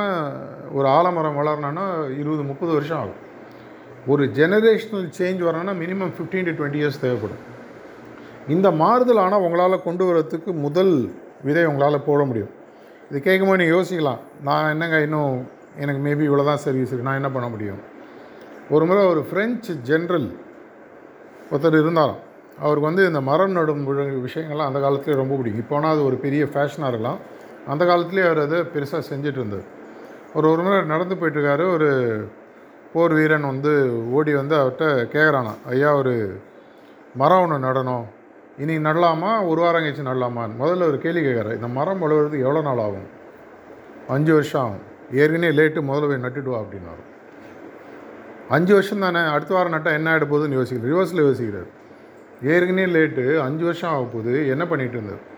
ஒரு 0.77 0.87
ஆலமரம் 0.95 1.37
வளரணும்னா 1.39 1.85
இருபது 2.21 2.43
முப்பது 2.49 2.71
வருஷம் 2.75 2.99
ஆகும். 3.01 3.21
ஒரு 4.11 4.23
ஜெனரேஷனல் 4.37 5.07
சேஞ்ச் 5.17 5.41
வரணும்னா 5.47 5.73
minimum 5.79 6.11
fifteen 6.17 6.45
to 6.47 6.53
twenty 6.59 6.79
years 6.81 7.01
தேவைப்படும். 7.03 7.41
இந்த 8.55 8.67
மாறுதல் 8.81 9.21
ஆனால் 9.23 9.45
உங்களால் 9.45 9.85
கொண்டு 9.87 10.03
வரத்துக்கு 10.09 10.53
முதல் 10.65 10.93
விதை 11.47 11.63
உங்களால் 11.71 12.05
போட 12.09 12.21
முடியும். 12.31 12.51
இது 13.09 13.21
கேட்கும்போது 13.29 13.59
நீங்கள் 13.61 13.77
யோசிக்கலாம். 13.77 14.21
நான் 14.49 14.69
என்னங்க 14.73 14.99
இன்னும் 15.07 15.33
எனக்கு 15.83 16.01
மேபி 16.07 16.23
இவ்வளோ 16.29 16.47
தான் 16.51 16.63
சர்வீஸ் 16.67 16.89
இருக்குது 16.91 17.09
நான் 17.09 17.19
என்ன 17.21 17.31
பண்ண 17.37 17.49
முடியும்? 17.55 17.81
ஒரு 18.75 18.85
முறை 18.91 19.03
ஒரு 19.15 19.23
ஃப்ரெஞ்சு 19.29 19.73
ஜென்ரல் 19.91 20.29
ஒருத்தர் 21.51 21.81
இருந்தாராம். 21.83 22.23
அவருக்கு 22.63 22.89
வந்து 22.91 23.03
இந்த 23.11 23.21
மரம் 23.31 23.57
நடும் 23.59 23.85
விஷயங்கள்லாம் 24.29 24.69
அந்த 24.69 24.79
காலத்துலேயே 24.85 25.21
ரொம்ப 25.23 25.35
பிடிக்கும். 25.41 25.63
இப்போனா 25.65 25.89
அது 25.95 26.03
ஒரு 26.11 26.17
பெரிய 26.25 26.43
ஃபேஷனாக 26.53 26.91
இருக்கலாம். 26.93 27.21
அந்த 27.67 27.85
காலத்துலேயே 27.85 28.25
அவர் 28.25 28.39
அதை 28.39 28.59
பெருசாக 28.59 29.01
செஞ்சுட்டு 29.09 29.39
இருந்தார் 29.39 29.79
ஒரு 30.33 30.49
ஒரு 30.49 30.61
முறை 30.61 30.81
நடந்து 30.81 31.15
போயிட்டுருக்காரு. 31.15 31.73
ஒரு 31.73 31.89
போர் 32.93 33.13
வீரன் 33.13 33.41
வந்து 33.41 34.03
ஓடி 34.11 34.33
வந்து 34.33 34.55
அவர்கிட்ட 34.55 34.83
கேட்குறானா 35.13 35.51
ஐயா 35.65 35.95
ஒரு 35.95 36.41
மரம் 37.15 37.49
ஒன்று 37.49 37.67
நடணும். 37.67 38.05
இன்னைக்கு 38.57 38.89
நடலாமா? 38.89 39.43
ஒரு 39.43 39.61
வாரம் 39.61 39.83
கழிச்சு 39.83 40.09
நடலாமான்னு. 40.09 40.63
முதல்ல 40.63 40.81
ஒரு 40.81 40.97
கேள்வி 40.97 41.21
கேட்குறாரு 41.21 41.53
இந்த 41.53 41.67
மரம் 41.67 42.01
வளர்கிறதுக்கு 42.01 42.39
எவ்வளோ 42.39 42.61
நாள் 42.61 42.77
ஆகும்? 42.77 43.07
அஞ்சு 44.07 44.33
வருஷம் 44.33 44.61
ஆகும். 44.61 44.89
ஏற்கனவே 45.13 45.55
லேட்டு 45.55 45.81
முதல்ல 45.81 46.07
போய் 46.07 46.31
நட்டுட்டு 46.31 46.43
வா 46.43 46.59
அப்படின்னாரு. 46.59 47.03
அஞ்சு 48.49 48.73
வருஷம் 48.73 48.99
தானே? 48.99 49.19
அடுத்த 49.19 49.55
வாரம் 49.55 49.73
நட்டால் 49.73 49.93
என்ன 49.93 50.17
ஆகிட 50.17 50.21
போகுதுன்னு 50.21 50.59
யோசிக்கிறார். 50.59 50.89
ரிவர்ஸில் 50.91 51.25
யோசிக்கிறார். 51.27 51.69
ஏற்கனவே 52.43 52.91
லேட்டு 52.91 53.39
அஞ்சு 53.39 53.63
வருஷம் 53.63 53.89
ஆக 53.89 54.01
போகுது. 54.01 54.47
என்ன 54.47 54.63
பண்ணிகிட்டு 54.63 54.97
இருந்தார் 54.99 55.29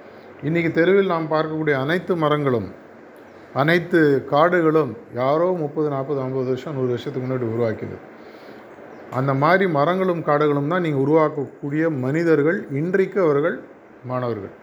இன்றைக்கி 0.48 0.70
தெருவில் 0.78 1.12
நாம் 1.12 1.30
பார்க்கக்கூடிய 1.34 1.76
அனைத்து 1.82 2.14
மரங்களும் 2.22 2.66
அனைத்து 3.62 4.00
காடுகளும் 4.32 4.90
யாரோ 5.20 5.46
முப்பது 5.62 5.88
நாற்பது 5.94 6.20
ஐம்பது 6.24 6.48
வருஷம் 6.50 6.74
நூறு 6.78 6.90
வருஷத்துக்கு 6.94 7.26
முன்னாடி 7.26 7.46
உருவாக்கியது. 7.52 7.98
அந்த 9.20 9.32
மாதிரி 9.44 9.66
மரங்களும் 9.76 10.24
காடுகளும் 10.30 10.72
தான் 10.74 10.84
நீங்கள் 10.86 11.04
உருவாக்கக்கூடிய 11.06 11.84
மனிதர்கள் 12.06 12.60
இன்றைக்கு 12.80 13.20
அவர்கள் 13.26 13.56
மாணவர்கள். 14.12 14.54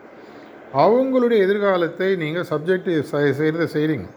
அவங்களுடைய 0.83 1.39
எதிர்காலத்தை 1.47 2.09
நீங்கள் 2.25 2.49
சப்ஜெக்டிவ் 2.51 3.01
செய்கிறத 3.13 3.69
செய்கிறீங்க 3.77 4.09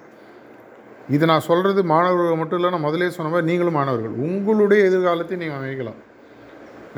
இது 1.18 1.30
நான் 1.32 1.48
சொல்கிறது 1.50 1.84
மாணவர்கள் 1.94 2.42
மட்டும் 2.42 2.60
இல்லை 2.62 2.72
நான் 2.76 2.86
முதலே 2.88 3.10
சொன்ன 3.20 3.32
மாதிரி 3.36 3.50
நீங்களும் 3.52 3.80
மாணவர்கள். 3.80 4.18
உங்களுடைய 4.28 4.82
எதிர்காலத்தை 4.90 5.38
நீங்கள் 5.44 5.62
அமைக்கலாம். 5.62 6.02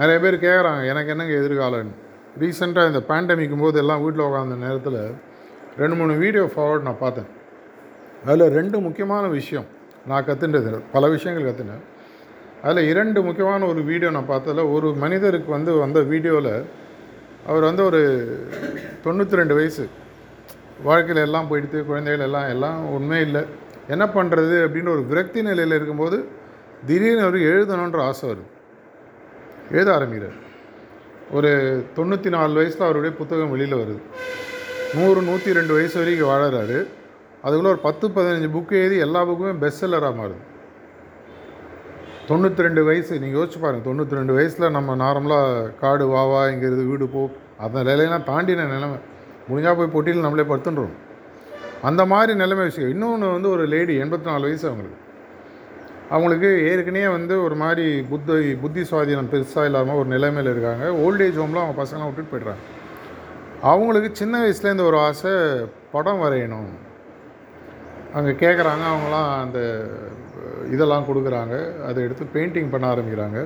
நிறைய 0.01 0.17
பேர் 0.25 0.43
கேட்குறாங்க 0.47 0.81
எனக்கு 0.93 1.13
என்னங்க 1.15 1.35
எதிர்காலம்னு? 1.43 1.95
ரீசெண்டாக 2.41 2.91
இந்த 2.91 3.01
பேண்டமிக்கும் 3.09 3.63
போது 3.65 3.77
எல்லாம் 3.83 4.01
வீட்டில் 4.03 4.27
உட்காந்த 4.27 4.55
நேரத்தில் 4.65 5.01
ரெண்டு 5.81 5.95
மூணு 5.99 6.13
வீடியோ 6.23 6.43
ஃபார்வர்ட் 6.53 6.87
நான் 6.87 7.03
பார்த்தேன். 7.03 7.29
அதில் 8.27 8.53
ரெண்டு 8.57 8.77
முக்கியமான 8.85 9.25
விஷயம் 9.37 9.67
நான் 10.09 10.25
கற்றுன்றது 10.29 10.71
பல 10.95 11.07
விஷயங்கள் 11.15 11.47
கற்றுனேன் 11.49 11.83
அதில் 12.65 12.89
இரண்டு 12.91 13.19
முக்கியமான 13.27 13.65
ஒரு 13.71 13.81
வீடியோ 13.89 14.09
நான் 14.15 14.31
பார்த்ததில் 14.31 14.71
ஒரு 14.75 14.87
மனிதருக்கு 15.03 15.49
வந்து 15.57 15.71
வந்த 15.83 15.99
வீடியோவில் 16.11 16.53
அவர் 17.49 17.67
வந்து 17.69 17.83
ஒரு 17.89 18.01
தொண்ணூற்றி 19.03 19.39
ரெண்டு 19.39 19.55
வயசு. 19.57 19.83
வாழ்க்கையில் 20.87 21.25
எல்லாம் 21.27 21.49
போயிடுத்து 21.49 21.79
குழந்தைகள் 21.89 22.25
எல்லாம் 22.27 22.47
எல்லாம் 22.53 22.79
உண்மை 22.95 23.19
இல்லை. 23.27 23.43
என்ன 23.93 24.05
பண்ணுறது 24.15 24.55
அப்படின்ற 24.65 24.91
ஒரு 24.97 25.03
விரக்தி 25.11 25.41
நிலையில் 25.49 25.77
இருக்கும்போது 25.77 26.17
திடீர்னு 26.87 27.25
அவர் 27.27 27.37
எழுதணுன்ற 27.51 27.99
ஆசை 28.09 28.25
வருது. 28.29 28.47
எழுத 29.75 29.89
ஆரம்பிக்கிறார். 29.97 30.39
ஒரு 31.37 31.51
தொண்ணூற்றி 31.95 32.29
நாலு 32.35 32.53
வயசில் 32.53 32.87
அவருடைய 32.87 33.15
புத்தகம் 33.15 33.53
வெளியில் 33.53 33.79
வருது. 33.81 34.01
நூறு 34.97 35.21
நூற்றி 35.21 35.53
ரெண்டு 35.57 35.73
வயசு 35.73 35.95
வரைக்கும் 35.99 36.29
வாழறாரு. 36.31 36.77
அதுக்குள்ளே 37.43 37.71
ஒரு 37.71 37.81
பத்து 37.87 38.07
பதினஞ்சு 38.07 38.49
புக்கு 38.55 38.75
எழுதி 38.81 38.97
எல்லா 38.97 39.21
புக்குமே 39.29 39.53
பெஸ்ட் 39.63 39.83
செல்லராக 39.83 40.13
மாறுது. 40.19 40.43
தொண்ணூற்றி 42.29 42.65
ரெண்டு 42.67 42.83
வயசு 42.83 43.19
நீங்கள் 43.19 43.39
யோசிச்சு 43.39 43.59
பாருங்கள் 43.63 43.87
தொண்ணூற்றி 43.87 44.19
ரெண்டு 44.19 44.33
வயசில் 44.33 44.73
நம்ம 44.77 44.95
நார்மலாக 45.03 45.73
காடு 45.81 46.05
வாவா 46.13 46.41
இங்கிறது 46.53 46.83
வீடு 46.91 47.07
போ 47.07 47.29
அந்த 47.57 47.83
நிலையெல்லாம் 47.83 48.27
தாண்டின 48.31 48.67
நிலைமை. 48.75 48.97
முடிஞ்சால் 49.49 49.77
போய் 49.79 49.93
பொட்டியில் 49.95 50.25
நம்மளே 50.25 50.47
படுத்துன்றோம். 50.51 50.95
அந்த 51.81 52.05
மாதிரி 52.05 52.33
நிலைமை 52.35 52.63
விஷயம். 52.63 52.89
இன்னொன்று 52.89 53.31
வந்து 53.31 53.49
ஒரு 53.49 53.65
லேடி 53.65 53.95
எண்பத்தி 54.03 54.27
நாலு 54.31 54.41
வயசு 54.41 54.67
அவங்களுக்கு. 54.69 55.01
அவங்களுக்கு 56.13 56.49
ஏற்கனவே 56.69 57.07
வந்து 57.17 57.35
ஒரு 57.43 57.55
மாதிரி 57.61 57.85
புத்தி 58.09 58.33
புத்தி 58.63 58.81
சுவாதீனம் 58.89 59.29
பெருசாக 59.31 59.69
இல்லாமல் 59.69 59.99
ஒரு 60.01 60.09
நிலைமையில் 60.15 60.51
இருக்காங்க. 60.53 60.85
ஓல்டேஜ் 61.05 61.39
ஹோமில் 61.41 61.61
அவங்க 61.61 61.75
பசங்களாம் 61.81 62.09
விட்டுட்டு 62.09 62.33
போய்ட்றாங்க. 62.33 62.63
அவங்களுக்கு 63.71 64.09
சின்ன 64.21 64.41
வயசுலேருந்து 64.43 64.87
ஒரு 64.89 64.97
ஆசை 65.07 65.33
படம் 65.93 66.21
வரையணும். 66.25 66.69
அங்கே 68.17 68.33
கேட்குறாங்க 68.43 68.83
அவங்களாம் 68.91 69.31
அந்த 69.43 69.59
இதெல்லாம் 70.75 71.07
கொடுக்குறாங்க. 71.09 71.55
அதை 71.87 71.99
எடுத்து 72.07 72.25
பெயிண்டிங் 72.35 72.71
பண்ண 72.73 72.85
ஆரம்பிக்கிறாங்க. 72.93 73.39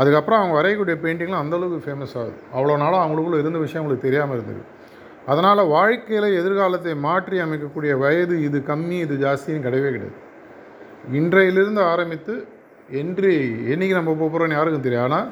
அதுக்கப்புறம் 0.00 0.40
அவங்க 0.40 0.54
வரையக்கூடிய 0.60 0.96
பெயிண்டிங்லாம் 1.04 1.44
அந்தளவுக்கு 1.44 1.86
ஃபேமஸ் 1.86 2.16
ஆகுது. 2.20 2.38
அவ்வளோ 2.56 2.76
நாளும் 2.84 3.02
அவங்களுக்குள்ள 3.04 3.38
இருந்த 3.42 3.60
விஷயம் 3.64 3.82
அவங்களுக்கு 3.82 4.08
தெரியாமல் 4.08 4.36
இருந்தது. 4.38 4.62
அதனால் 5.32 5.70
வாழ்க்கையில் 5.76 6.28
எதிர்காலத்தை 6.40 6.92
மாற்றி 7.08 7.36
அமைக்கக்கூடிய 7.44 7.92
வயது 8.02 8.34
இது 8.48 8.58
கம்மி 8.70 8.98
இது 9.06 9.14
ஜாஸ்தின்னு 9.26 9.66
கிடையவே 9.66 9.90
கிடையாது. 9.96 10.16
இன்றையிலிருந்து 11.18 11.82
ஆரம்பித்து 11.92 12.34
என்று 13.00 13.30
என்றைக்கு 13.72 13.98
நம்ம 13.98 14.14
போகிறோன்னு 14.22 14.56
யாருக்கும் 14.58 14.86
தெரியும் 14.86 15.06
ஆனால் 15.06 15.28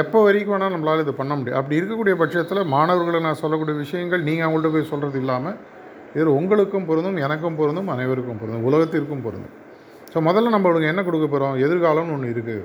எப்போ 0.00 0.18
வரைக்கும் 0.24 0.54
வேணால் 0.54 0.72
நம்மளால் 0.74 1.02
இது 1.04 1.12
பண்ண 1.20 1.32
முடியும். 1.38 1.58
அப்படி 1.60 1.78
இருக்கக்கூடிய 1.80 2.14
பட்சத்தில் 2.22 2.62
மாணவர்களை 2.74 3.20
நான் 3.26 3.40
சொல்லக்கூடிய 3.42 3.76
விஷயங்கள் 3.84 4.26
நீங்கள் 4.28 4.46
அவங்கள்ட்ட 4.46 4.70
போய் 4.74 4.90
சொல்கிறது 4.90 5.18
இல்லாமல் 5.22 5.56
இது 6.18 6.28
உங்களுக்கும் 6.40 6.86
பொருந்தும் 6.90 7.18
எனக்கும் 7.26 7.56
பொருந்தும் 7.60 7.88
அனைவருக்கும் 7.94 8.40
பொருந்தும் 8.40 8.66
உலகத்திற்கும் 8.68 9.24
பொருந்தும். 9.26 9.54
ஸோ 10.12 10.18
முதல்ல 10.28 10.52
நம்ம 10.54 10.66
அவங்களுக்கு 10.66 10.92
என்ன 10.92 11.02
கொடுக்க 11.08 11.26
போகிறோம் 11.26 11.56
எதிர்காலம்னு 11.64 12.14
ஒன்று 12.16 12.34
இருக்குது 12.34 12.64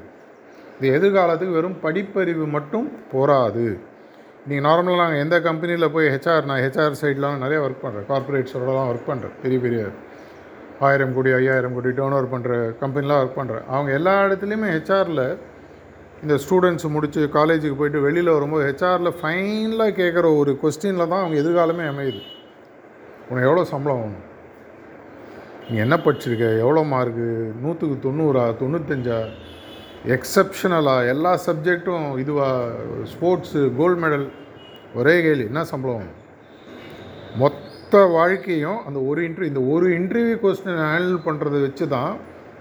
இந்த 0.75 0.85
எதிர்காலத்துக்கு 0.97 1.57
வெறும் 1.57 1.79
படிப்பறிவு 1.85 2.45
மட்டும் 2.55 2.87
போராது 3.13 3.65
நீங்கள் 4.47 4.65
நார்மலாக 4.67 5.01
நாங்கள் 5.01 5.23
எந்த 5.25 5.35
கம்பெனியில் 5.47 5.93
போய் 5.95 6.07
ஹெச்ஆர் 6.13 6.47
நான் 6.49 6.61
ஹெச்ஆர் 6.65 7.01
சைட்லாம் 7.01 7.43
நிறைய 7.43 7.59
ஒர்க் 7.65 7.83
பண்ணுறேன் 7.85 8.07
கார்பரேட்ஸோடலாம் 8.11 8.89
ஒர்க் 8.91 9.09
பண்ணுறேன் 9.11 9.35
பெரிய 9.43 9.59
பெரிய 9.65 9.83
ஆயிரம் 10.87 11.15
கோடி 11.15 11.31
ஐயாயிரம் 11.39 11.75
கோடி 11.77 11.89
டேர்ன் 11.97 12.15
ஓவர் 12.17 12.33
பண்ணுற 12.33 12.53
கம்பெனிலாம் 12.81 13.21
ஒர்க் 13.21 13.39
பண்ணுறேன் 13.39 13.65
அவங்க 13.73 13.91
எல்லா 13.99 14.13
இடத்துலையுமே 14.25 14.69
ஹெச்ஆரில் 14.75 15.25
இந்த 16.23 16.35
ஸ்டூடெண்ட்ஸ் 16.43 16.87
முடித்து 16.95 17.21
காலேஜுக்கு 17.37 17.79
போயிட்டு 17.79 18.05
வெளியில் 18.07 18.35
வரும்போது 18.35 18.65
ஹெச்ஆரில் 18.67 19.17
ஃபைனலாக 19.21 19.97
கேட்குற 20.01 20.27
ஒரு 20.41 20.51
கொஸ்டினில் 20.61 21.09
தான் 21.13 21.23
அவங்க 21.23 21.37
எதிர்காலமே 21.43 21.85
அமையுது. 21.93 22.21
உனக்கு 23.29 23.47
எவ்வளோ 23.49 23.65
சம்பளம் 23.73 24.01
வேணும்? 24.03 24.23
நீ 25.69 25.75
என்ன 25.85 25.95
படிச்சிருக்க? 26.05 26.47
எவ்வளோ 26.63 26.83
மார்க்கு 26.93 27.27
நூற்றுக்கு 27.63 27.97
தொண்ணூறா? 28.05 28.45
தொண்ணூத்தஞ்சா? 28.61 29.19
எக்ஸப்ஷனலா 30.15 30.95
எல்லா 31.13 31.33
சப்ஜெக்ட்டும் 31.47 32.07
இதுவா? 32.23 32.49
ஸ்போர்ட்ஸு 33.13 33.61
கோல்டு 33.79 33.99
மெடல் 34.03 34.25
ஒரே 34.99 35.15
கேள்வி 35.25 35.45
என்ன 35.51 35.61
சம்பளம் 35.73 36.09
மொத்த 37.41 37.62
மொத்த 37.93 38.11
வாழ்க்கையும் 38.19 38.77
அந்த 38.87 38.99
ஒரு 39.09 39.19
இன்டர்வியூ 39.25 39.49
இந்த 39.51 39.61
ஒரு 39.73 39.87
இன்டர்வியூ 39.97 40.35
கொஸ்டின் 40.43 40.79
ஹேண்டில் 40.91 41.17
பண்ணுறதை 41.25 41.57
வச்சு 41.63 41.85
தான் 41.91 42.13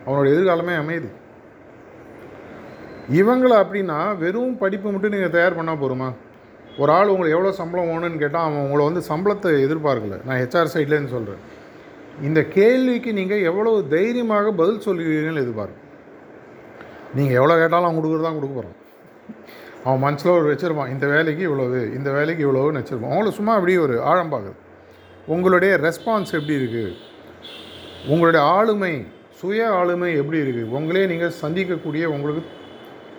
அவனோட 0.07 0.25
எதிர்காலமே 0.33 0.75
அமையுது. 0.81 1.09
இவங்களை 3.19 3.55
அப்படின்னா 3.63 3.97
வெறும் 4.23 4.59
படிப்பு 4.63 4.91
மட்டும் 4.95 5.15
நீங்கள் 5.15 5.33
தயார் 5.37 5.57
பண்ணால் 5.59 5.81
போருமா 5.83 6.09
ஒரு 6.81 6.93
ஆள் 6.97 7.13
உங்களுக்கு 7.13 7.37
எவ்வளோ 7.37 7.53
சம்பளம் 7.61 7.89
வேணும்னு 7.91 8.21
கேட்டால் 8.25 8.45
அவன் 8.49 8.65
உங்களை 8.65 8.85
வந்து 8.89 9.03
சம்பளத்தை 9.11 9.53
எதிர்பார்க்கல. 9.67 10.19
நான் 10.27 10.41
ஹெச்ஆர் 10.43 10.73
சைட்லேருந்து 10.75 11.15
சொல்கிறேன் 11.17 11.43
இந்த 12.29 12.43
கேள்விக்கு 12.57 13.13
நீங்கள் 13.21 13.47
எவ்வளோ 13.51 13.73
தைரியமாக 13.95 14.53
பதில் 14.61 14.85
சொல்லுவீங்கன்னு 14.89 15.45
எதிர்பார்க்கும். 15.45 15.87
நீங்கள் 17.19 17.39
எவ்வளோ 17.41 17.57
கேட்டாலும் 17.63 17.89
அவன் 17.89 18.01
கொடுக்குறது 18.01 18.27
தான் 18.29 18.39
கொடுக்க 18.41 18.55
போகிறான் 18.59 18.77
அவன் 19.87 20.05
மனசில் 20.05 20.37
ஒரு 20.41 20.51
வச்சுருப்பான் 20.53 20.93
இந்த 20.97 21.09
வேலைக்கு 21.15 21.45
இவ்வளவு 21.49 21.81
இந்த 22.01 22.11
வேலைக்கு 22.19 22.45
இவ்வளோன்னு 22.49 22.83
வச்சுருப்பான். 22.83 23.15
அவங்கள 23.15 23.33
சும்மா 23.41 23.55
அப்படியே 23.61 23.81
ஒரு 23.87 23.97
ஆழம் 24.13 24.35
பார்க்குது 24.35 24.59
உங்களுடைய 25.35 25.73
ரெஸ்பான்ஸ் 25.87 26.33
எப்படி 26.39 26.55
இருக்குது 26.61 26.95
உங்களுடைய 28.13 28.43
ஆளுமை 28.55 28.95
சுய 29.41 29.69
ஆளுமை 29.81 30.11
எப்படி 30.21 30.39
இருக்குது 30.45 30.73
உங்களே 30.79 31.05
நீங்கள் 31.13 31.39
சந்திக்கக்கூடிய 31.43 32.05
உங்களுக்கு 32.15 32.43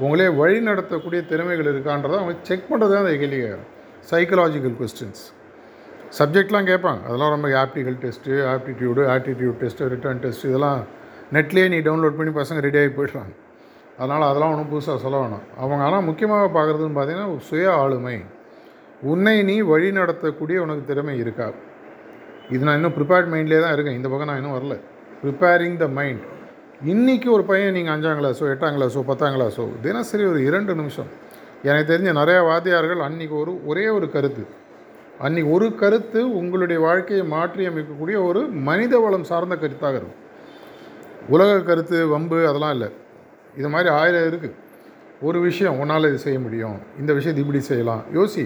உங்களே 0.06 0.28
வழி 0.40 0.60
நடத்தக்கூடிய 0.68 1.20
திறமைகள் 1.32 1.72
இருக்கான்றதை 1.72 2.18
அவங்க 2.20 2.36
செக் 2.50 2.70
பண்ணுறது 2.70 2.94
தான் 2.94 3.04
அந்த 3.04 3.16
கேள்வி 3.24 3.42
சைக்கலாஜிக்கல் 4.12 4.76
கொஸ்டின்ஸ் 4.80 5.24
சப்ஜெக்ட்லாம் 6.18 6.68
கேட்பாங்க. 6.72 7.02
அதெல்லாம் 7.08 7.34
ரொம்ப 7.34 7.48
optical 7.62 7.98
test 8.04 8.34
aptitude 8.54 9.04
attitude 9.14 9.58
test 9.62 9.88
return 9.94 10.22
test 10.24 10.46
இதெல்லாம் 10.50 10.80
நெட்லேயே 11.36 11.68
நீ 11.74 11.80
டவுன்லோட் 11.88 12.18
பண்ணி 12.18 12.32
பசங்க 12.40 12.62
ரெடி 12.66 12.80
ஆகி 12.82 12.92
போயிடுறாங்க 12.98 13.34
அதனால் 13.98 14.26
அதெல்லாம் 14.30 14.52
ஒன்றும் 14.54 14.72
புதுசாக 14.74 14.98
சொல்ல 15.04 15.18
வேணாம். 15.24 15.46
அவங்க 15.62 15.84
ஆனால் 15.88 16.06
முக்கியமாக 16.10 16.46
பார்க்குறதுன்னு 16.58 16.98
பார்த்தீங்கன்னா 16.98 17.46
சுய 17.50 17.66
ஆளுமை. 17.82 18.16
உன்னை 19.12 19.36
நீ 19.50 19.56
வழி 19.72 19.90
நடத்தக்கூடிய 20.00 20.58
உனக்கு 20.66 20.84
திறமை 20.92 21.16
இருக்கா? 21.24 21.48
இது 22.54 22.64
நான் 22.68 22.78
இன்னும் 22.80 22.96
ப்ரிப்பேர்ட் 22.98 23.30
மைண்ட்லேயே 23.34 23.62
தான் 23.66 23.76
இருக்கேன். 23.76 23.98
இந்த 24.00 24.08
பக்கம் 24.12 24.30
நான் 24.32 24.40
இன்னும் 24.42 24.56
வரல. 24.58 24.76
ப்ரிப்பேரிங் 25.24 25.78
த 25.84 25.88
மைண்ட் 25.98 26.24
இன்றைக்கி 26.94 27.28
ஒரு 27.36 27.44
பையன் 27.50 27.76
நீங்கள் 27.78 27.94
அஞ்சாம் 27.96 28.18
கிளாஸோ 28.20 28.46
எட்டாம் 28.54 28.76
கிளாஸோ 28.78 29.02
பத்தாம் 29.10 29.36
கிளாஸோ 29.36 29.66
தினசரி 29.86 30.24
ஒரு 30.32 30.40
இரண்டு 30.50 30.72
நிமிஷம். 30.80 31.10
எனக்கு 31.68 31.90
தெரிஞ்ச 31.92 32.12
நிறையா 32.20 32.40
வாத்தியார்கள் 32.50 33.02
அன்றைக்கி 33.08 33.36
ஒரு 33.44 33.52
ஒரே 33.70 33.86
ஒரு 33.98 34.08
கருத்து. 34.16 34.44
அன்றைக்கி 35.26 35.50
ஒரு 35.56 35.68
கருத்து 35.82 36.22
உங்களுடைய 36.40 36.80
வாழ்க்கையை 36.88 37.24
மாற்றி 37.36 37.64
அமைக்கக்கூடிய 37.70 38.18
ஒரு 38.30 38.42
மனித 38.70 39.00
வளம் 39.06 39.30
சார்ந்த 39.32 39.56
கருத்தாக 39.64 39.96
இருக்கும். 40.00 40.20
உலக 41.34 41.52
கருத்து 41.70 41.98
வம்பு 42.14 42.40
அதெல்லாம் 42.50 42.74
இல்லை. 42.78 42.90
இது 43.60 43.70
மாதிரி 43.76 43.90
ஆயிரம் 44.00 44.28
இருக்குது 44.30 44.58
ஒரு 45.28 45.40
விஷயம் 45.48 45.78
உன்னால் 45.82 46.10
இது 46.12 46.20
செய்ய 46.26 46.38
முடியும். 46.46 46.78
இந்த 47.02 47.12
விஷயத்தை 47.20 47.42
இப்படி 47.44 47.62
செய்யலாம். 47.72 48.04
யோசி. 48.18 48.46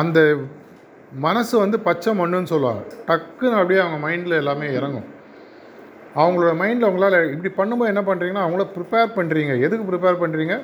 அந்த 0.00 0.18
மனசு 1.12 1.58
வந்து 1.58 1.80
பச்சை 1.80 2.18
மண்ணுன்னு 2.18 2.52
சொல்லுவாங்க. 2.52 2.82
டக்குன்னு 3.08 3.58
அப்படியே 3.60 3.80
அவங்க 3.80 3.98
மைண்டில் 4.08 4.40
எல்லாமே 4.42 4.72
இறங்கும். 4.72 5.08
அவங்களோட 6.14 6.52
மைண்டில் 6.60 6.88
அவங்களால 6.88 7.16
இப்படி 7.32 7.50
பண்ணும்போது 7.58 7.92
என்ன 7.92 8.02
பண்ணுறீங்கன்னா 8.02 8.44
அவங்கள 8.46 8.64
ப்ரிப்பேர் 8.76 9.16
பண்ணுறீங்க 9.16 9.60
எதுக்கு 9.60 9.84
ப்ரிப்பேர் 9.90 10.22
பண்ணுறீங்க 10.22 10.60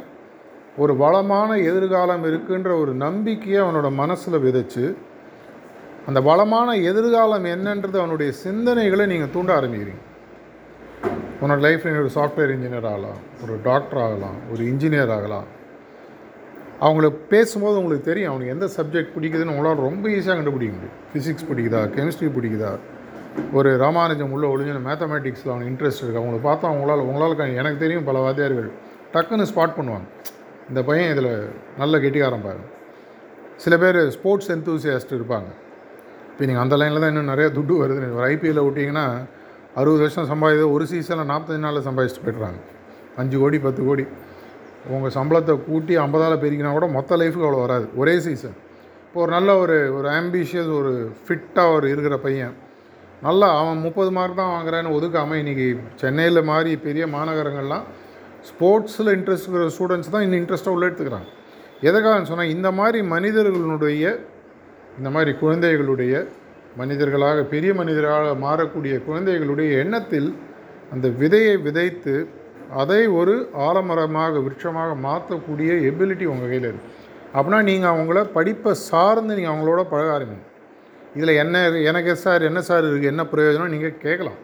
ஒரு 0.76 0.96
வளமான 0.96 1.56
எதிர்காலம் 1.56 2.24
இருக்குன்ற 2.24 2.80
ஒரு 2.80 2.92
நம்பிக்கையை 2.94 3.60
அவனோட 3.62 3.90
மனசில் 3.90 4.42
விதைச்சு 4.46 4.96
அந்த 6.06 6.20
வளமான 6.20 6.76
எதிர்காலம் 6.76 7.44
என்னன்றது 7.44 7.96
அவனுடைய 8.02 8.32
சிந்தனைகளை 8.44 9.06
நீங்கள் 9.06 9.32
தூண்ட 9.32 9.60
ஆரம்பிக்கிறீங்க. 9.60 10.02
உன்னோட 11.42 11.58
லைஃப்பில் 11.66 11.92
நீ 11.94 11.98
ஒரு 11.98 12.12
சாஃப்ட்வேர் 12.14 12.52
இன்ஜினியர் 12.56 12.86
ஆகலாம் 12.92 13.18
ஒரு 13.42 13.58
டாக்டர் 13.62 13.98
ஆகலாம் 13.98 14.36
ஒரு 14.52 14.64
இன்ஜினியர் 14.64 15.12
ஆகலாம். 15.16 15.46
அவங்கள 16.84 17.06
பேசும்போது 17.32 17.78
உங்களுக்கு 17.80 18.08
தெரியும் 18.10 18.30
அவனுக்கு 18.30 18.54
எந்த 18.54 18.66
சப்ஜெக்ட் 18.76 19.14
பிடிக்குதுன்னு 19.16 19.54
உங்களால் 19.54 19.86
ரொம்ப 19.88 20.08
ஈஸியாக 20.16 20.36
கண்டுபிடிக்க 20.38 20.74
முடியும். 20.76 20.96
ஃபிசிக்ஸ் 21.12 21.46
பிடிக்குதா 21.50 21.80
கெமிஸ்ட்ரி 21.96 22.28
பிடிக்குதா? 22.36 22.72
ஒரு 23.58 23.70
ராமானுஜம் 23.84 24.32
உள்ள 24.34 24.46
ஒளிஞ்சின 24.52 24.82
மேத்தமேட்டிக்ஸில் 24.88 25.52
அவனுக்கு 25.52 25.72
இன்ட்ரெஸ்ட் 25.72 26.02
இருக்குது 26.02 26.20
அவங்கள 26.22 26.38
பார்த்தா 26.48 26.66
அவங்களால 26.72 27.06
உங்களால் 27.10 27.56
எனக்கு 27.60 27.82
தெரியும் 27.84 28.08
பல 28.08 28.18
வாத்தியார்கள் 28.26 28.68
டக்குன்னு 29.14 29.48
ஸ்பாட் 29.52 29.76
பண்ணுவாங்க. 29.78 30.06
இந்த 30.68 30.80
பையன் 30.88 31.10
இதில் 31.14 31.32
நல்ல 31.80 31.98
கெட்டிக்காரன் 32.04 32.46
பாருங்க 32.46 32.68
சில 33.64 33.74
பேர் 33.82 33.98
ஸ்போர்ட்ஸ் 34.14 34.50
எந்தூசியாஸ்ட் 34.54 35.12
இருப்பாங்க. 35.18 35.50
இப்போ 36.30 36.44
நீங்கள் 36.48 36.64
அந்த 36.64 36.76
லைனில் 36.80 37.02
தான் 37.02 37.12
இன்னும் 37.12 37.30
நிறைய 37.32 37.48
துட்டு 37.58 37.74
வருது. 37.82 38.00
ஒரு 38.16 38.26
ஐபிஎல்ல 38.32 38.62
விட்டிங்கன்னா 38.66 39.04
அறுபது 39.80 40.02
வருஷம் 40.04 40.28
சம்பாதிது 40.32 40.72
ஒரு 40.72 40.86
சீசனில் 40.90 41.30
நாற்பத்தஞ்சு 41.32 41.64
நாளில் 41.66 41.86
சம்பாதிச்சுட்டு 41.88 42.26
போய்ட்றாங்க. 42.26 42.58
அஞ்சு 43.20 43.38
கோடி 43.38 43.58
பத்து 43.58 43.82
கோடி. 43.84 44.04
உங்கள் 44.94 45.14
சம்பளத்தை 45.18 45.54
கூட்டி 45.68 45.94
ஐம்பதால் 46.04 46.42
பெருக்கினா 46.42 46.72
கூட 46.76 46.86
மொத்த 46.96 47.16
லைஃபுக்கு 47.20 47.46
அவ்வளோ 47.48 47.62
வராது. 47.64 47.86
ஒரே 48.00 48.14
சீசன் 48.26 48.56
இப்போ 49.06 49.20
ஒரு 49.24 49.32
நல்ல 49.36 49.50
ஒரு 49.62 49.76
ஒரு 49.98 50.08
ஆம்பிஷியஸ் 50.20 50.70
ஒரு 50.78 50.92
ஃபிட்டாக 51.24 51.74
ஒரு 51.76 51.86
இருக்கிற 51.94 52.16
பையன். 52.26 52.54
நல்லா 53.26 53.48
அவன் 53.60 53.78
முப்பது 53.86 54.10
மார்க் 54.16 54.40
தான் 54.40 54.52
வாங்குறான்னு 54.54 54.94
ஒதுக்காமல் 54.96 55.40
இன்றைக்கி 55.42 55.66
சென்னையில் 56.02 56.48
மாதிரி 56.50 56.72
பெரிய 56.86 57.04
மாநகரங்கள்லாம் 57.16 57.84
ஸ்போர்ட்ஸில் 58.48 59.12
இன்ட்ரெஸ்ட் 59.16 59.46
இருக்கிற 59.46 59.70
ஸ்டூடெண்ட்ஸ் 59.76 60.12
தான் 60.14 60.24
இன்னும் 60.26 60.40
இன்ட்ரெஸ்ட்டாக 60.42 60.76
உள்ள 60.76 60.88
எடுத்துக்கிறாங்க. 60.88 61.28
எதுக்காகன்னு 61.88 62.30
சொன்னால் 62.32 62.52
இந்த 62.56 62.68
மாதிரி 62.80 62.98
மனிதர்களுடைய 63.14 64.04
இந்த 64.98 65.08
மாதிரி 65.14 65.32
குழந்தைகளுடைய 65.42 66.14
மனிதர்களாக 66.80 67.42
பெரிய 67.54 67.70
மனிதர்களாக 67.80 68.34
மாறக்கூடிய 68.46 68.94
குழந்தைகளுடைய 69.08 69.70
எண்ணத்தில் 69.82 70.28
அந்த 70.94 71.06
விதையை 71.20 71.54
விதைத்து 71.66 72.14
அதை 72.82 73.00
ஒரு 73.18 73.34
ஆலமரமாக 73.68 74.40
விருட்சமாக 74.44 74.94
மாற்றக்கூடிய 75.06 75.70
எபிலிட்டி 75.90 76.26
உங்கள் 76.32 76.50
கையில் 76.52 76.68
இருக்குது 76.70 76.92
அப்படின்னா 77.36 77.60
நீங்கள் 77.70 77.92
அவங்கள 77.94 78.18
படிப்பை 78.36 78.72
சார்ந்து 78.90 79.36
நீங்கள் 79.38 79.52
அவங்களோட 79.52 79.82
பழக 79.92 80.10
ஆரம்பிங்க. 80.16 80.44
இதில் 81.16 81.38
என்ன 81.42 81.56
எனக்கு 81.90 82.12
சார் 82.24 82.42
என்ன 82.48 82.60
சார் 82.68 82.84
இருக்குது 82.88 83.12
என்ன 83.12 83.22
பிரயோஜனம்? 83.32 83.72
நீங்கள் 83.74 84.00
கேட்கலாம். 84.06 84.40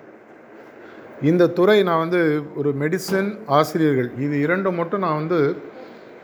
இந்த 1.30 1.50
துறை 1.58 1.78
நான் 1.88 2.02
வந்து 2.04 2.20
ஒரு 2.60 2.70
மெடிசன் 2.82 3.30
ஆசிரியர்கள். 3.58 4.10
இது 4.24 4.34
இரண்டு 4.46 4.70
மட்டும் 4.78 5.04
நான் 5.06 5.20
வந்து 5.22 5.40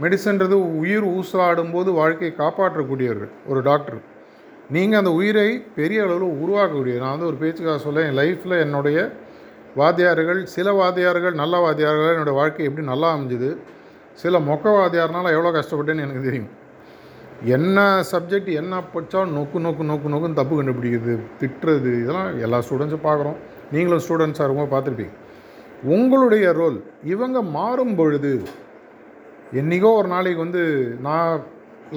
மெடிசன்றது 0.03 0.57
உயிர் 0.81 1.07
ஊசலாடும்போது 1.17 1.91
வாழ்க்கையை 2.01 2.33
காப்பாற்றக்கூடியவர்கள். 2.43 3.33
ஒரு 3.51 3.63
டாக்டர் 3.71 4.01
நீங்கள் 4.77 5.01
அந்த 5.01 5.11
உயிரை 5.19 5.49
பெரிய 5.77 6.03
அளவில் 6.07 6.39
உருவாக்கக்கூடிய 6.43 6.97
நான் 7.03 7.15
வந்து 7.15 7.29
ஒரு 7.31 7.39
பேச்சுக்காக 7.43 7.79
சொல்ல 7.85 8.05
என் 8.09 8.19
லைஃப்பில் 8.23 8.63
என்னுடைய 8.65 8.99
வாத்தியார்கள் 9.81 10.41
சில 10.55 10.69
வாத்தியார்கள் 10.81 11.35
நல்ல 11.41 11.57
வாத்தியார்கள் 11.65 12.15
என்னோடய 12.15 12.39
வாழ்க்கை 12.41 12.65
எப்படி 12.69 12.85
நல்லா 12.93 13.09
அமைஞ்சுது 13.17 13.51
சில 14.23 14.39
மொக்க 14.49 14.67
வாத்தியார்னால 14.79 15.33
எவ்வளோ 15.37 15.51
கஷ்டப்பட்டேன்னு 15.57 16.05
எனக்கு 16.07 16.23
தெரியும். 16.29 16.49
என்ன 17.57 17.79
சப்ஜெக்ட் 18.13 18.51
என்ன 18.61 18.81
படித்தாலும் 18.93 19.35
நோக்கு 19.39 19.59
நோக்கு 19.65 19.85
நோக்கு 19.91 20.13
நோக்குன்னு 20.13 20.39
தப்பு 20.41 20.55
கண்டுபிடிக்கிறது 20.59 21.15
திட்டுறது 21.41 21.91
இதெல்லாம் 22.03 22.31
எல்லா 22.47 22.59
ஸ்டூடெண்ட்ஸும் 22.67 23.05
பார்க்குறோம். 23.09 23.37
நீங்களும் 23.75 24.03
ஸ்டூடெண்ட்ஸாக 24.07 24.47
இருக்கும்போது 24.47 24.73
பார்த்துருப்பீங்க. 24.75 25.15
உங்களுடைய 25.95 26.47
ரோல் 26.61 26.79
இவங்க 27.15 27.39
மாறும் 27.59 27.95
பொழுது 28.01 28.33
என்றைக்கோ 29.61 29.91
ஒரு 29.99 30.09
நாளைக்கு 30.15 30.41
வந்து 30.47 30.63
நான் 31.07 31.45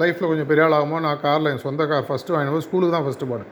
லைஃப்பில் 0.00 0.30
கொஞ்சம் 0.30 0.50
பெரிய 0.50 0.64
ஆள் 0.66 0.76
ஆகுமோ 0.76 1.00
நான் 1.06 1.22
காரில் 1.24 1.50
என் 1.52 1.64
சொந்த 1.64 1.86
கார் 1.92 2.06
ஃபஸ்ட்டு 2.10 2.34
வாங்கினபோது 2.34 2.66
ஸ்கூலுக்கு 2.66 2.94
தான் 2.96 3.06
ஃபஸ்ட்டு 3.06 3.30
போனேன். 3.32 3.50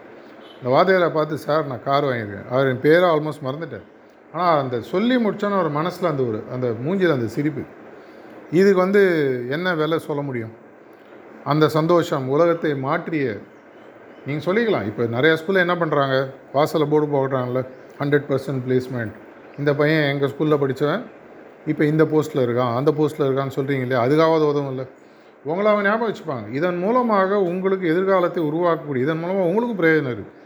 இந்த 0.59 0.69
வாத்தியாரை 0.75 1.09
பார்த்து 1.17 1.45
சார் 1.47 1.71
நான் 1.71 1.83
கார் 1.89 2.07
வாங்கியிருக்கேன். 2.09 2.47
அவர் 2.53 2.71
என் 2.73 2.85
பேரை 2.85 3.07
ஆல்மோஸ்ட் 3.15 3.45
மறந்துட்டேன் 3.47 3.87
ஆனால் 4.33 4.59
அந்த 4.63 4.77
சொல்லி 4.93 5.17
முடித்தோன்னு 5.25 5.61
ஒரு 5.63 5.71
மனசில் 5.79 6.11
அந்த 6.11 6.23
ஒரு 6.31 6.41
அந்த 6.55 6.67
மூஞ்சில் 6.85 7.17
அந்த 7.17 7.29
சிரிப்பு. 7.37 7.63
இதுக்கு 8.59 8.81
வந்து 8.85 9.03
என்ன 9.57 9.75
விலை 9.81 9.99
சொல்ல 10.09 10.21
முடியும்? 10.29 10.53
அந்த 11.53 11.65
சந்தோஷம் 11.79 12.25
உலகத்தை 12.35 12.73
மாற்றிய 12.87 13.27
நீங்கள் 14.27 14.47
சொல்லிக்கலாம். 14.47 14.87
இப்போ 14.91 15.03
நிறையா 15.17 15.35
ஸ்கூலில் 15.41 15.65
என்ன 15.67 15.75
பண்ணுறாங்க 15.83 16.17
வாசலில் 16.55 16.91
போர்டு 16.93 17.07
போடுறாங்கல்ல 17.15 17.63
ஹண்ட்ரட் 18.01 18.27
பர்சன்ட் 18.31 18.63
பிளேஸ்மெண்ட் 18.67 19.15
இந்த 19.61 19.71
பையன் 19.81 20.09
எங்கள் 20.13 20.31
ஸ்கூலில் 20.33 20.63
படித்தவன் 20.63 21.05
இப்போ 21.71 21.83
இந்த 21.93 22.03
போஸ்ட்டில் 22.13 22.45
இருக்கான் 22.47 22.75
அந்த 22.81 22.91
போஸ்ட்டில் 22.99 23.27
இருக்கான்னு 23.29 23.57
சொல்கிறீங்க 23.57 23.85
இல்லையா? 23.87 24.03
அதுக்காவது 24.07 24.45
உதவும் 24.51 24.71
இல்லை. 24.73 24.87
உங்களை 25.51 25.69
அவன் 25.73 25.87
ஞாபகம் 25.89 26.09
வச்சுப்பாங்க. 26.11 26.47
இதன் 26.59 26.79
மூலமாக 26.85 27.41
உங்களுக்கு 27.51 27.87
எதிர்காலத்தை 27.93 28.41
உருவாக்கக்கூடிய 28.51 29.07
இதன் 29.07 29.21
மூலமாக 29.23 29.49
உங்களுக்கும் 29.51 29.81
பிரயோஜனம் 29.81 30.15
இருக்குது 30.15 30.39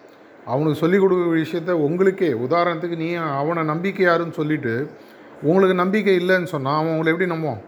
அவனுக்கு 0.47 0.81
சொல்லிக் 0.81 1.03
கொடுக்குற 1.03 1.29
விஷயத்த 1.43 1.73
உங்களுக்கே 1.87 2.31
உதாரணத்துக்கு 2.47 2.97
நீ 2.97 3.09
அவனை 3.15 3.63
நம்பிக்கை 3.65 4.05
யாருன்னு 4.07 4.39
சொல்லிவிட்டு 4.41 4.75
உங்களுக்கு 5.43 5.77
நம்பிக்கை 5.83 6.15
இல்லைன்னு 6.21 6.45
சொன்னால் 6.45 6.79
அவன் 6.81 6.93
உங்களை 6.93 7.13
எப்படி 7.13 7.31
நம்புவான்? 7.33 7.63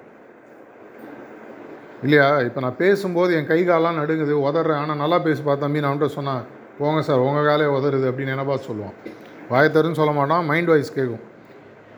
இல்லையா? 2.02 2.26
இப்போ 2.47 2.61
நான் 2.61 2.80
பேசும்போது 2.83 3.30
என் 3.38 3.47
கை 3.47 3.61
காலெலாம் 3.61 4.00
நடுங்குது 4.00 4.35
உதறேன். 4.49 4.80
ஆனால் 4.83 5.00
நல்லா 5.02 5.18
பேசி 5.18 5.42
பார்த்தம்பி 5.42 5.80
நான் 5.80 5.90
அவன்கிட்ட 5.90 6.18
சொன்னேன் 6.18 6.42
போங்க 6.78 7.00
சார் 7.02 7.18
உங்கள் 7.18 7.45
காலே 7.45 7.66
உதறுது 7.76 8.06
அப்படின்னு 8.11 8.35
என்னப்பா 8.35 8.56
சொல்லுவான். 8.68 8.97
வாயத்தருன்னு 9.50 10.00
சொல்ல 10.00 10.12
மாட்டான் 10.12 10.45
மைண்ட் 10.45 10.71
வாய்ஸ் 10.73 10.97
கேட்கும் 10.99 11.25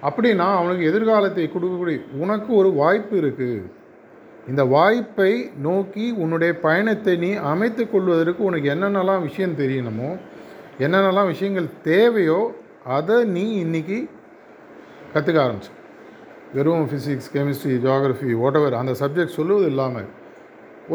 அப்படின்னா 0.02 0.46
அவனுக்கு 0.58 0.84
எதிர்காலத்தை 0.90 1.44
கொடுக்கக்கூடிய 1.54 1.98
உனக்கு 2.22 2.50
ஒரு 2.54 2.70
வாய்ப்பு 2.72 3.14
இருக்குது 3.22 3.58
இந்த 4.48 4.62
வாய்ப்பை 4.64 5.32
நோக்கி 5.66 6.04
உன்னுடைய 6.22 6.52
பயணத்தை 6.66 7.14
நீ 7.16 7.30
அமைத்து 7.52 7.82
கொள்வதற்கு 7.90 8.42
உனக்கு 8.44 8.68
என்னென்னலாம் 8.74 9.22
விஷயம் 9.22 9.56
தெரியணுமோ 9.56 10.10
என்னென்னலாம் 10.84 11.30
விஷயங்கள் 11.32 11.68
தேவையோ 11.88 12.38
அதை 12.96 13.16
நீ 13.36 13.44
இன்னைக்கு 13.64 13.98
கற்றுக்க 15.12 15.38
ஆரம்பிச்சு. 15.44 15.72
வெறும் 16.56 16.86
ஃபிசிக்ஸ் 16.90 17.30
கெமிஸ்ட்ரி 17.36 17.74
ஜியாகிரஃபி 17.86 18.30
ஓட்டவர் 18.44 18.76
அந்த 18.80 18.92
சப்ஜெக்ட் 19.00 19.36
சொல்லுவது 19.38 19.66
இல்லாமல் 19.72 20.08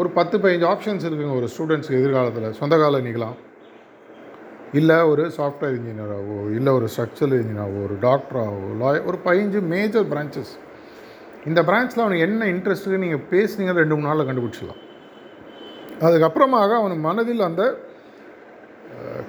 ஒரு 0.00 0.08
பத்து 0.18 0.36
பதினஞ்சு 0.38 0.66
ஆப்ஷன்ஸ் 0.70 1.04
இருக்குங்க 1.08 1.34
ஒரு 1.40 1.48
ஸ்டூடெண்ட்ஸ்க்கு 1.54 2.00
எதிர்காலத்தில். 2.00 2.56
சொந்த 2.60 2.74
கால 2.82 3.00
நிற்கலாம் 3.06 3.36
இல்லை 4.80 4.98
ஒரு 5.10 5.24
சாஃப்ட்வேர் 5.38 5.76
இன்ஜினியராகவோ 5.78 6.38
இல்லை 6.58 6.70
ஒரு 6.78 6.86
ஸ்ட்ரக்சரல் 6.94 7.36
இன்ஜினியராகவோ 7.42 7.82
ஒரு 7.88 7.96
டாக்டராகவோ 8.08 8.70
லாயர் 8.82 9.06
ஒரு 9.10 9.18
பதினஞ்சு 9.26 9.60
மேஜர் 9.74 10.06
பிரான்ச்சஸ் 10.12 10.54
இந்த 11.50 11.60
பிரான்ச்சில் 11.68 12.02
அவனுக்கு 12.04 12.26
என்ன 12.28 12.46
இன்ட்ரெஸ்ட்டுக்கு 12.54 13.04
நீங்கள் 13.04 13.24
பேசுனீங்க 13.32 13.74
ரெண்டு 13.80 13.96
மூணு 13.96 14.08
நாளில் 14.08 14.28
கண்டுபிடிச்சிடலாம். 14.28 14.82
அதுக்கப்புறமாக 16.06 16.70
அவன் 16.80 17.04
மனதில் 17.08 17.48
அந்த 17.48 17.64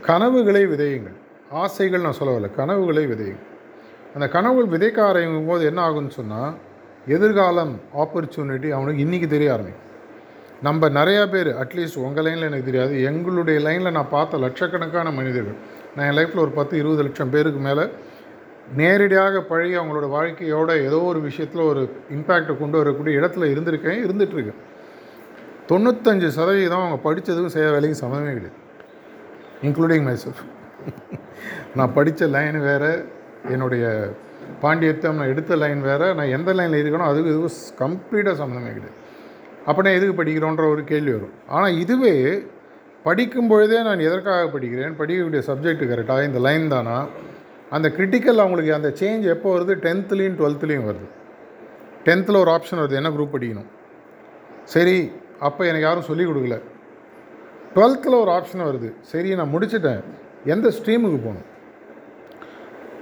கனவுகளை 0.08 0.64
விதையுங்கள். 0.72 1.18
ஆசைகள் 1.62 2.06
நான் 2.06 2.20
சொல்லவில்லை 2.20 2.50
கனவுகளை 2.60 3.04
விதையுங்கள். 3.12 3.50
அந்த 4.16 4.26
கனவுகள் 4.36 4.72
விதைக்க 4.74 5.00
ஆரம்பிக்கும் 5.10 5.50
போது 5.52 5.64
என்ன 5.70 5.80
ஆகும்னு 5.88 6.18
சொன்னால் 6.20 6.54
எதிர்காலம் 7.16 7.74
ஆப்பர்ச்சுனிட்டி 8.04 8.70
அவனுக்கு 8.78 9.04
இன்றைக்கி 9.06 9.28
தெரிய 9.34 9.50
ஆரம்பிக்கும். 9.56 9.82
நம்ம 10.66 10.88
நிறையா 10.98 11.24
பேர் 11.34 11.50
அட்லீஸ்ட் 11.62 12.04
உங்கள் 12.08 12.26
லைனில் 12.26 12.48
எனக்கு 12.50 12.68
தெரியாது 12.70 12.94
எங்களுடைய 13.10 13.58
லைனில் 13.66 13.96
நான் 13.98 14.14
பார்த்த 14.14 14.38
லட்சக்கணக்கான 14.44 15.12
மனிதர்கள் 15.20 15.58
நான் 15.96 16.06
என் 16.10 16.18
லைஃப்பில் 16.20 16.44
ஒரு 16.46 16.54
பத்து 16.60 16.76
இருபது 16.82 17.04
லட்சம் 17.08 17.34
பேருக்கு 17.34 17.62
மேலே 17.68 17.86
நேரடியாக 18.80 19.42
பழகி 19.50 19.76
அவங்களோட 19.80 20.08
வாழ்க்கையோட 20.18 20.72
ஏதோ 20.88 21.00
ஒரு 21.12 21.20
விஷயத்தில் 21.28 21.68
ஒரு 21.72 21.82
இம்பேக்டை 22.16 22.54
கொண்டு 22.62 22.80
வரக்கூடிய 22.82 23.20
இடத்துல 23.20 23.50
இருந்திருக்கேன் 23.54 24.04
இருந்துகிட்ருக்கேன் 24.06 24.62
தொண்ணூத்தஞ்சு 25.72 26.30
சதவீதம் 26.38 26.84
அவங்க 26.84 27.00
படித்ததுக்கும் 27.08 27.56
செய்ய 27.56 27.68
வேலைக்கும் 27.76 28.04
சம்மந்தமே 28.04 28.34
கிடையாது. 28.38 28.60
இன்க்ளூடிங் 29.66 30.06
மை 30.08 30.16
செல்ஃப் 30.24 30.44
நான் 31.76 31.94
படித்த 31.94 32.28
லைன் 32.28 32.60
வேறு 32.60 32.92
என்னுடைய 33.50 33.86
பாண்டியத்தம் 34.62 35.16
நான் 35.16 35.32
எடுத்த 35.34 35.56
லைன் 35.56 35.82
வேறு 35.82 36.08
நான் 36.14 36.34
எந்த 36.38 36.54
லைனில் 36.54 36.80
இருக்கணும் 36.82 37.10
அதுக்கு 37.12 37.30
இதுவும் 37.30 37.58
கம்ப்ளீட்டாக 37.80 38.36
சம்மந்தமே 38.42 38.72
கிடையாது. 38.76 38.98
அப்படின்னா 39.68 39.92
எதுக்கு 39.96 40.24
படிக்கிறோன்ற 40.24 40.72
ஒரு 40.72 40.84
கேள்வி 40.84 41.12
வரும். 41.12 41.34
ஆனால் 41.48 41.78
இதுவே 41.78 42.16
படிக்கும் 43.04 43.48
பொழுதே 43.48 43.84
நான் 43.84 44.00
எதற்காக 44.00 44.60
படிக்கிறேன்? 44.60 44.96
படிக்கக்கூடிய 45.00 45.42
சப்ஜெக்ட் 45.50 45.84
கரெக்டாக 45.92 46.26
இந்த 46.26 46.40
லைன் 46.40 46.68
தானா? 46.68 47.08
அந்த 47.70 47.88
கிரிட்டிக்கல் 47.98 48.42
அவங்களுக்கு 48.44 48.74
அந்த 48.74 48.90
சேஞ்ச் 49.00 49.22
எப்போ 49.22 49.58
வருது? 49.58 49.76
டென்த்துலேயும் 49.86 50.38
டுவெல்த்துலேயும் 50.40 50.88
வருது. 50.90 51.08
டென்த்தில் 52.06 52.38
ஒரு 52.38 52.52
ஆப்ஷன் 52.52 52.82
வருது. 52.82 52.92
என்ன 52.92 53.10
குரூப் 53.10 53.36
படிக்கணும்? 53.36 53.70
சரி 54.64 55.12
அப்போ 55.40 55.64
எனக்கு 55.64 55.86
யாரும் 55.86 56.10
சொல்லிக் 56.10 56.30
கொடுக்கல. 56.30 56.58
டுவெல்த்தில் 57.76 58.22
ஒரு 58.24 58.32
ஆப்ஷன் 58.38 58.68
வருது. 58.70 58.90
சரி 59.12 59.30
நான் 59.40 59.52
முடிச்சிட்டேன். 59.54 60.02
எந்த 60.54 60.68
ஸ்ட்ரீமுக்கு 60.76 61.20
போகணும்? 61.26 61.48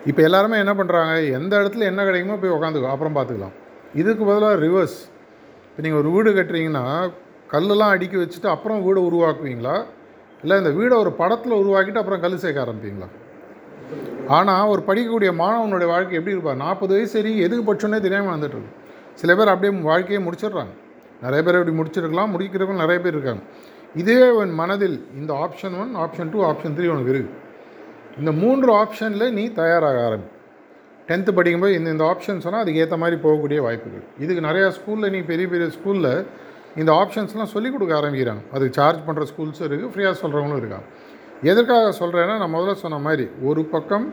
இப்போ 0.10 0.22
எல்லாருமே 0.28 0.56
என்ன 0.64 0.74
பண்ணுறாங்க 0.78 1.12
எந்த 1.40 1.54
இடத்துல 1.62 1.86
என்ன 1.92 2.02
கிடைக்குமோ 2.08 2.38
போய் 2.44 2.56
உக்காந்துக்கோ 2.56 2.94
அப்புறம் 2.94 3.16
பார்த்துக்கலாம் 3.18 3.58
இதுக்கு 4.02 4.24
பதிலாக 4.30 4.56
ரிவர்ஸ் 4.66 4.98
இப்போ 5.68 5.82
நீங்கள் 5.86 6.02
ஒரு 6.02 6.10
வீடு 6.16 6.30
கட்டுறீங்கன்னா 6.38 6.86
கல்லெலாம் 7.54 7.92
அடுக்கி 7.96 8.18
வச்சுட்டு 8.22 8.50
அப்புறம் 8.54 8.80
வீடை 8.86 9.02
உருவாக்குவீங்களா? 9.10 9.76
இல்லை 10.44 10.56
இந்த 10.62 10.72
வீடை 10.78 10.96
ஒரு 11.04 11.12
படத்தில் 11.20 11.60
உருவாக்கிட்டு 11.62 12.02
அப்புறம் 12.02 12.22
கல் 12.24 12.42
சேர்க்க 12.44 12.64
ஆரம்பிப்பீங்களா? 12.64 13.10
ஆனால் 14.38 14.70
ஒரு 14.74 14.82
படிக்கக்கூடிய 14.88 15.32
மாணவனுடைய 15.42 15.88
வாழ்க்கை 15.94 16.18
எப்படி 16.20 16.36
இருப்பார் 16.36 16.62
நாற்பது 16.66 16.94
வயசு 16.96 17.14
சரி 17.18 17.32
எதுக்கு 17.46 17.66
படிச்சோன்னே 17.70 18.00
தெரியாமல் 18.06 18.34
வந்துட்டுருக்கு 18.36 18.74
சில 19.22 19.32
பேர் 19.38 19.54
அப்படியே 19.54 19.74
வாழ்க்கையை 19.92 20.22
முடிச்சிடுறாங்க. 20.28 20.74
நிறைய 21.26 21.42
பேர் 21.46 21.60
இப்படி 21.60 21.76
முடிச்சிருக்கலாம் 21.80 22.34
முடிக்கிறவங்க 22.36 22.84
நிறைய 22.86 23.00
பேர் 23.04 23.16
இருக்காங்க. 23.18 23.44
இதே 24.02 24.20
உன் 24.42 24.54
மனதில் 24.60 24.98
இந்த 25.20 25.32
option 25.46 25.76
one 25.82 25.92
option 26.04 26.30
two 26.34 26.40
option 26.50 26.76
three 26.78 26.86
உனக்கு 26.94 27.12
இருக்குது 27.14 27.42
இந்த 28.20 28.32
மூன்று 28.42 28.70
ஆப்ஷனில் 28.82 29.34
நீ 29.38 29.44
தயாராக 29.60 30.00
ஆரம்பி. 30.08 30.30
டென்த்து 31.10 31.32
படிக்கும்போது 31.38 31.74
இந்த 31.80 31.90
இந்த 31.96 32.04
ஆப்ஷன் 32.12 32.44
சொன்னால் 32.46 32.64
அதுக்கு 32.64 32.82
ஏற்ற 32.84 32.98
மாதிரி 33.04 33.18
போகக்கூடிய 33.26 33.60
வாய்ப்புகள். 33.66 34.04
இதுக்கு 34.24 34.42
நிறையா 34.48 34.68
ஸ்கூலில் 34.78 35.14
நீ 35.16 35.20
பெரிய 35.32 35.48
பெரிய 35.54 35.68
ஸ்கூலில் 35.78 36.12
இந்த 36.82 36.92
ஆப்ஷன்ஸ்லாம் 37.02 37.52
சொல்லிக் 37.56 37.76
கொடுக்க 37.76 37.94
ஆரம்பிக்கிறாங்க. 38.00 38.44
அதுக்கு 38.56 38.78
சார்ஜ் 38.80 39.02
பண்ணுற 39.08 39.26
ஸ்கூல்ஸும் 39.32 39.66
இருக்குது 39.68 39.92
ஃப்ரீயாக 39.94 40.16
சொல்கிறவங்களும் 40.22 40.62
இருக்காங்க. 40.64 40.88
எதற்காக 41.52 41.92
சொல்கிறேன்னா 42.02 42.36
நான் 42.42 42.54
முதல்ல 42.56 42.76
சொன்ன 42.84 43.00
மாதிரி 43.08 43.26
ஒரு 43.50 43.64
பக்கம் 43.74 44.06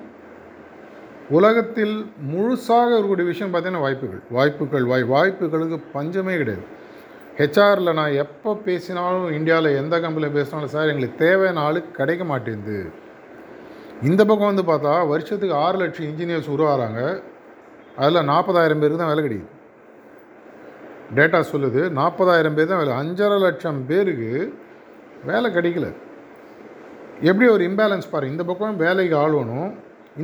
உலகத்தில் 1.38 1.96
முழுசாக 2.32 2.90
இருக்கக்கூடிய 2.94 3.26
விஷயம் 3.32 3.50
பார்த்தீங்கன்னா 3.52 3.84
வாய்ப்புகள். 3.86 4.22
வாய்ப்புகள் 4.36 4.86
வாய் 4.92 5.06
வாய்ப்புகளுக்கு 5.14 5.78
பஞ்சமே 5.96 6.36
கிடையாது. 6.42 6.64
ஹெச்ஆரில் 7.40 7.96
நான் 7.98 8.16
எப்போ 8.22 8.50
பேசினாலும் 8.64 9.28
இந்தியாவில் 9.36 9.76
எந்த 9.80 9.94
கம்பெனியில் 10.04 10.34
பேசினாலும் 10.38 10.72
சார் 10.72 10.90
எங்களுக்கு 10.92 11.20
தேவையான 11.22 11.62
ஆளு 11.66 11.80
கிடைக்க 11.98 12.22
மாட்டேங்குது. 12.30 12.78
இந்த 14.08 14.20
பக்கம் 14.30 14.50
வந்து 14.50 14.64
பார்த்தா 14.70 14.92
வருஷத்துக்கு 15.12 15.54
ஆறு 15.64 15.78
லட்சம் 15.82 16.08
இன்ஜினியர்ஸ் 16.10 16.50
உருவாகிறாங்க 16.54 17.00
அதில் 18.02 18.28
நாற்பதாயிரம் 18.32 18.82
பேருக்கு 18.82 19.00
தான் 19.02 19.12
வேலை 19.12 19.24
கிடைக்குது. 19.26 19.56
டேட்டா 21.18 21.40
சொல்லுது 21.52 21.80
நாற்பதாயிரம் 22.00 22.56
பேர் 22.58 22.70
தான் 22.72 22.82
வேலை 22.82 22.94
அஞ்சரை 23.00 23.38
லட்சம் 23.46 23.80
பேருக்கு 23.90 24.30
வேலை 25.30 25.48
கிடைக்கல. 25.56 25.88
எப்படி 27.28 27.46
ஒரு 27.56 27.62
இம்பேலன்ஸ் 27.70 28.12
பாருங்கள் 28.12 28.36
இந்த 28.36 28.44
பக்கம் 28.50 28.80
வேலைக்கு 28.84 29.16
ஆளணும் 29.24 29.70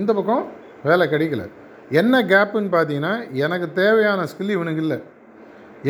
இந்த 0.01 0.11
பக்கம் 0.21 0.45
வேலை 0.89 1.07
கிடைக்கல. 1.15 1.45
என்ன 2.01 2.25
கேப்புன்னு 2.33 2.73
பார்த்தீங்கன்னா 2.77 3.17
எனக்கு 3.45 3.67
தேவையான 3.83 4.23
ஸ்கில் 4.33 4.57
இவனுக்கு 4.59 4.83
இல்லை. 4.87 4.99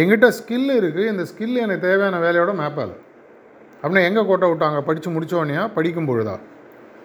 எங்கிட்ட 0.01 0.29
ஸ்கில் 0.39 0.73
இருக்குது 0.81 1.11
இந்த 1.13 1.23
ஸ்கில் 1.31 1.63
எனக்கு 1.65 1.85
தேவையான 1.89 2.17
வேலையோட 2.25 2.53
மேப்பால் 2.61 2.95
அப்படின்னா 3.83 4.03
எங்கே 4.09 4.23
கோட்டை 4.29 4.47
விட்டாங்க? 4.51 4.79
படித்து 4.89 5.09
முடித்தோடனே 5.11 5.57
படிக்கும் 5.77 6.09
பொழுதா? 6.09 6.35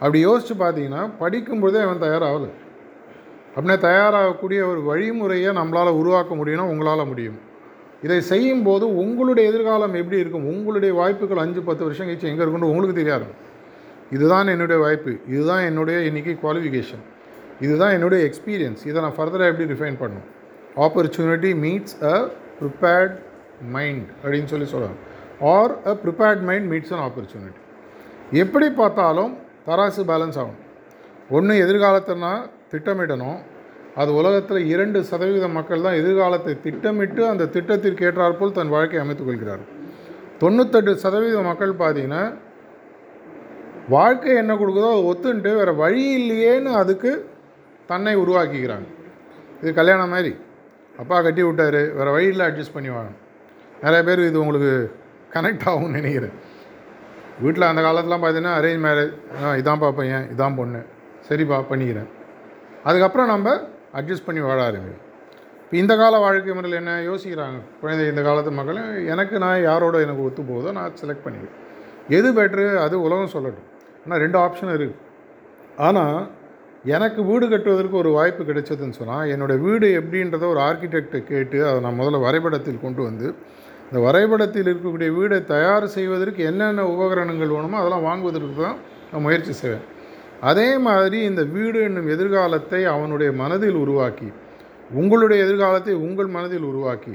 அப்படி 0.01 0.19
யோசித்து 0.19 0.55
பார்த்தீங்கன்னா 0.63 1.01
படிக்கும் 1.19 1.61
பொழுதே 1.63 1.79
அவன் 1.85 2.03
தயாராகல. 2.05 2.47
அப்படின்னா 3.53 3.77
தயாராகக்கூடிய 3.87 4.59
ஒரு 4.71 4.81
வழிமுறையை 4.89 5.51
நம்மளால் 5.59 5.99
உருவாக்க 6.01 6.35
முடியும்னா 6.35 6.65
உங்களால் 6.73 7.09
முடியும். 7.11 7.37
இதை 8.05 8.19
செய்யும்போது 8.31 8.85
உங்களுடைய 9.01 9.49
எதிர்காலம் 9.51 9.95
எப்படி 10.01 10.17
இருக்கும்? 10.23 10.45
உங்களுடைய 10.53 10.91
வாய்ப்புகள் 10.99 11.43
அஞ்சு 11.45 11.61
பத்து 11.69 11.83
வருஷம் 11.83 12.07
கழிச்சு 12.07 12.29
எங்கே 12.31 12.43
இருக்குன்னு 12.43 12.71
உங்களுக்கு 12.71 12.95
தெரியாது. 13.01 13.27
இதுதான் 14.15 14.47
என்னுடைய 14.47 14.77
வாய்ப்பு. 14.83 15.11
இதுதான் 15.33 15.63
என்னுடைய 15.69 15.97
இன்றைக்கி 16.09 16.33
குவாலிஃபிகேஷன் 16.43 17.03
இதுதான் 17.65 17.93
என்னுடைய 17.97 18.21
எக்ஸ்பீரியன்ஸ் 18.29 18.81
இதை 18.89 18.97
நான் 19.01 19.17
ஃபர்தராக 19.17 19.51
எப்படி 19.51 19.67
ரிஃபைன் 19.73 19.99
பண்ணணும்? 20.01 20.29
Opportunity 20.85 21.51
meets 21.65 21.97
a 22.13 22.15
prepared 22.61 23.15
mind 23.75 24.07
அப்படின்னு 24.23 24.51
சொல்லி 24.53 24.67
சொல்கிறாங்க 24.73 24.99
or 25.53 25.73
a 25.91 25.93
prepared 26.03 26.41
mind 26.49 26.67
meets 26.71 26.93
an 26.95 27.05
opportunity 27.07 27.61
எப்படி 28.43 28.67
பார்த்தாலும் 28.81 29.31
தராசு 29.67 30.03
பேலன்ஸ் 30.09 30.37
ஆகும். 30.41 30.59
ஒன்று 31.37 31.53
எதிர்காலத்தைனா 31.63 32.33
திட்டமிடணும். 32.71 33.39
அது 34.01 34.11
உலகத்தில் 34.19 34.67
இரண்டு 34.73 34.99
சதவீத 35.09 35.45
மக்கள் 35.55 35.83
தான் 35.85 35.97
எதிர்காலத்தை 36.01 36.53
திட்டமிட்டு 36.65 37.21
அந்த 37.31 37.47
திட்டத்திற்கு 37.55 38.05
ஏற்றாற்போல் 38.09 38.55
தன் 38.57 38.71
வாழ்க்கையை 38.75 39.01
அமைத்துக்கொள்கிறார் 39.03 39.63
தொண்ணூத்தெட்டு 40.41 40.91
சதவீத 41.03 41.41
மக்கள் 41.49 41.73
பார்த்தீங்கன்னா 41.81 42.23
வாழ்க்கை 43.95 44.31
என்ன 44.41 44.53
கொடுக்குதோ 44.61 44.91
அதை 44.93 45.03
ஒத்துன்ட்டு 45.11 45.51
வேறு 45.59 45.73
வழி 45.83 46.05
இல்லையேன்னு 46.19 46.71
அதுக்கு 46.81 47.11
தன்னை 47.89 48.13
உருவாக்கிக்கிறாங்க 48.23 48.87
இது 49.61 49.71
கல்யாணம் 49.79 50.13
மாதிரி. 50.13 50.31
அப்பா 50.99 51.17
கட்டி 51.25 51.41
விட்டாரு. 51.47 51.81
வேறு 51.97 52.15
வழியில் 52.15 52.47
அட்ஜஸ்ட் 52.47 52.75
பண்ணி 52.77 52.89
வாங்க. 52.95 53.11
நிறைய 53.83 54.01
பேர் 54.07 54.21
இது 54.29 54.41
உங்களுக்கு 54.43 54.73
கனெக்ட் 55.35 55.67
ஆகும்னு 55.71 55.97
நினைக்கிறேன். 55.99 56.35
வீட்டில் 57.43 57.69
அந்த 57.69 57.81
காலத்துலாம் 57.85 58.23
பார்த்தீங்கன்னா 58.23 58.55
அரேஞ்ச் 58.61 58.83
மேரேஜ் 58.87 59.13
இதான்ப்பா 59.61 59.89
பையன் 59.99 60.25
இதான் 60.33 60.57
பொண்ணு. 60.59 60.81
சரிப்பா 61.27 61.57
பண்ணிக்கிறேன். 61.69 62.09
அதுக்கப்புறம் 62.89 63.31
நம்ம 63.33 63.55
அட்ஜஸ்ட் 63.99 64.27
பண்ணி 64.27 64.41
வாழ 64.47 64.59
ஆரம்பிக்கும் 64.67 65.07
இப்போ 65.63 65.75
இந்த 65.81 65.93
கால 66.01 66.15
வாழ்க்கை 66.23 66.53
முறையில் 66.55 66.79
என்ன 66.79 66.93
யோசிக்கிறாங்க? 67.09 67.59
குழந்தை 67.81 68.05
இந்த 68.11 68.21
காலத்து 68.27 68.51
மக்களும் 68.59 68.89
எனக்கு 69.13 69.35
நான் 69.43 69.59
யாரோட 69.69 69.95
எனக்கு 70.05 70.25
ஒத்து 70.27 70.41
போகுதோ 70.49 70.71
நான் 70.77 70.97
செலக்ட் 71.01 71.23
பண்ணிக்கிறேன். 71.25 71.57
எது 72.17 72.29
பெட்ரு 72.37 72.65
அது 72.85 72.95
உலகம் 73.07 73.33
சொல்லட்டும். 73.35 73.67
ஆனால் 74.03 74.21
ரெண்டு 74.23 74.37
ஆப்ஷன் 74.45 74.71
இருக்குது 74.73 74.99
ஆனால் 75.87 76.17
எனக்கு 76.85 77.21
வீடு 77.23 77.45
கட்டுவதற்கு 77.49 77.95
ஒரு 77.97 78.09
வாய்ப்பு 78.09 78.43
கிடைச்சதுன்னு 78.43 78.97
சொன்னால் 78.99 79.27
என்னோடய 79.33 79.61
வீடு 79.65 79.87
எப்படின்றத 79.99 80.45
ஒரு 80.53 80.59
ஆர்கிடெக்டை 80.59 81.19
கேட்டு 81.23 81.57
அதை 81.67 81.79
நான் 81.81 81.99
முதல்ல 81.99 82.19
வரைபடத்தில் 82.27 82.83
கொண்டு 82.85 83.01
வந்து 83.03 83.27
இந்த 83.89 83.99
வரைபடத்தில் 84.05 84.65
இருக்கக்கூடிய 84.65 85.09
வீடை 85.17 85.45
தயார் 85.45 85.85
செய்வதற்கு 85.95 86.43
என்னென்ன 86.43 86.85
உபகரணங்கள் 86.85 87.53
வேணுமோ 87.55 87.79
அதெல்லாம் 87.79 88.05
வாங்குவதற்கு 88.09 88.61
தான் 88.61 88.77
நான் 89.11 89.21
முயற்சி 89.21 89.53
செய்வேன். 89.53 89.85
அதே 90.41 90.77
மாதிரி 90.87 91.17
இந்த 91.21 91.41
வீடு 91.55 91.79
என்னும் 91.83 92.07
எதிர்காலத்தை 92.07 92.85
அவனுடைய 92.85 93.31
மனதில் 93.31 93.75
உருவாக்கி 93.75 94.29
உங்களுடைய 94.91 95.45
எதிர்காலத்தை 95.45 95.93
உங்கள் 95.93 96.27
மனதில் 96.27 96.63
உருவாக்கி 96.63 97.13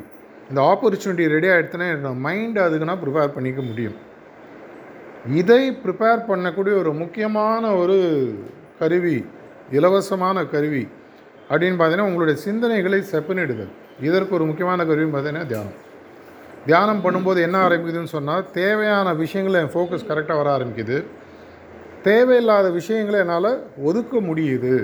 இந்த 0.48 0.60
ஆப்பர்ச்சுனிட்டி 0.72 1.24
ரெடி 1.34 1.48
ஆகிடுச்சுன்னா 1.52 1.88
என்னோடய 1.94 2.20
மைண்ட் 2.26 2.58
அதுக்கு 2.58 2.88
நான் 2.90 3.02
ப்ரிப்பேர் 3.04 3.34
பண்ணிக்க 3.36 3.62
முடியும். 3.62 3.96
இதை 5.40 5.62
ப்ரிப்பேர் 5.84 6.28
பண்ணக்கூடிய 6.28 6.74
ஒரு 6.78 6.92
முக்கியமான 6.92 7.72
ஒரு 7.76 7.96
கருவி 8.78 9.16
இலவசமான 9.78 10.44
கருவி 10.54 10.84
அப்படின்னு 11.50 11.76
பார்த்தீங்கன்னா 11.78 12.08
உங்களுடைய 12.10 12.36
சிந்தனைகளை 12.44 13.00
செப்பனிடுதல். 13.12 13.72
இதற்கு 14.08 14.32
ஒரு 14.38 14.44
முக்கியமான 14.48 14.84
கருவின்னு 14.88 15.14
பார்த்தீங்கன்னா 15.14 15.50
தியானம். 15.52 15.76
தியானம் 16.68 17.02
பண்ணும்போது 17.04 17.38
என்ன 17.46 17.56
ஆரம்பிக்குதுன்னு 17.66 18.14
சொன்னால் 18.16 18.46
தேவையான 18.60 19.08
விஷயங்களை 19.22 19.58
என் 19.64 19.74
ஃபோக்கஸ் 19.74 20.08
கரெக்டாக 20.10 20.40
வர 20.40 20.50
ஆரம்பிக்குது. 20.56 20.96
தேவையில்லாத 22.08 22.66
விஷயங்களை 22.78 23.18
என்னால் 23.24 23.52
ஒதுக்க 23.88 24.20
முடியுது. 24.28 24.74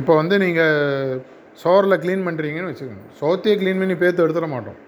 இப்போ 0.00 0.12
வந்து 0.20 0.34
நீங்கள் 0.44 1.20
சோரில் 1.62 2.00
க்ளீன் 2.02 2.26
பண்ணுறீங்கன்னு 2.26 2.70
வச்சுக்கோங்க. 2.72 3.06
சோத்தையே 3.20 3.54
க்ளீன் 3.60 3.80
பண்ணி 3.82 3.96
பேத்து 4.02 4.24
எடுத்துட 4.24 4.48
மாட்டோம். 4.54 4.78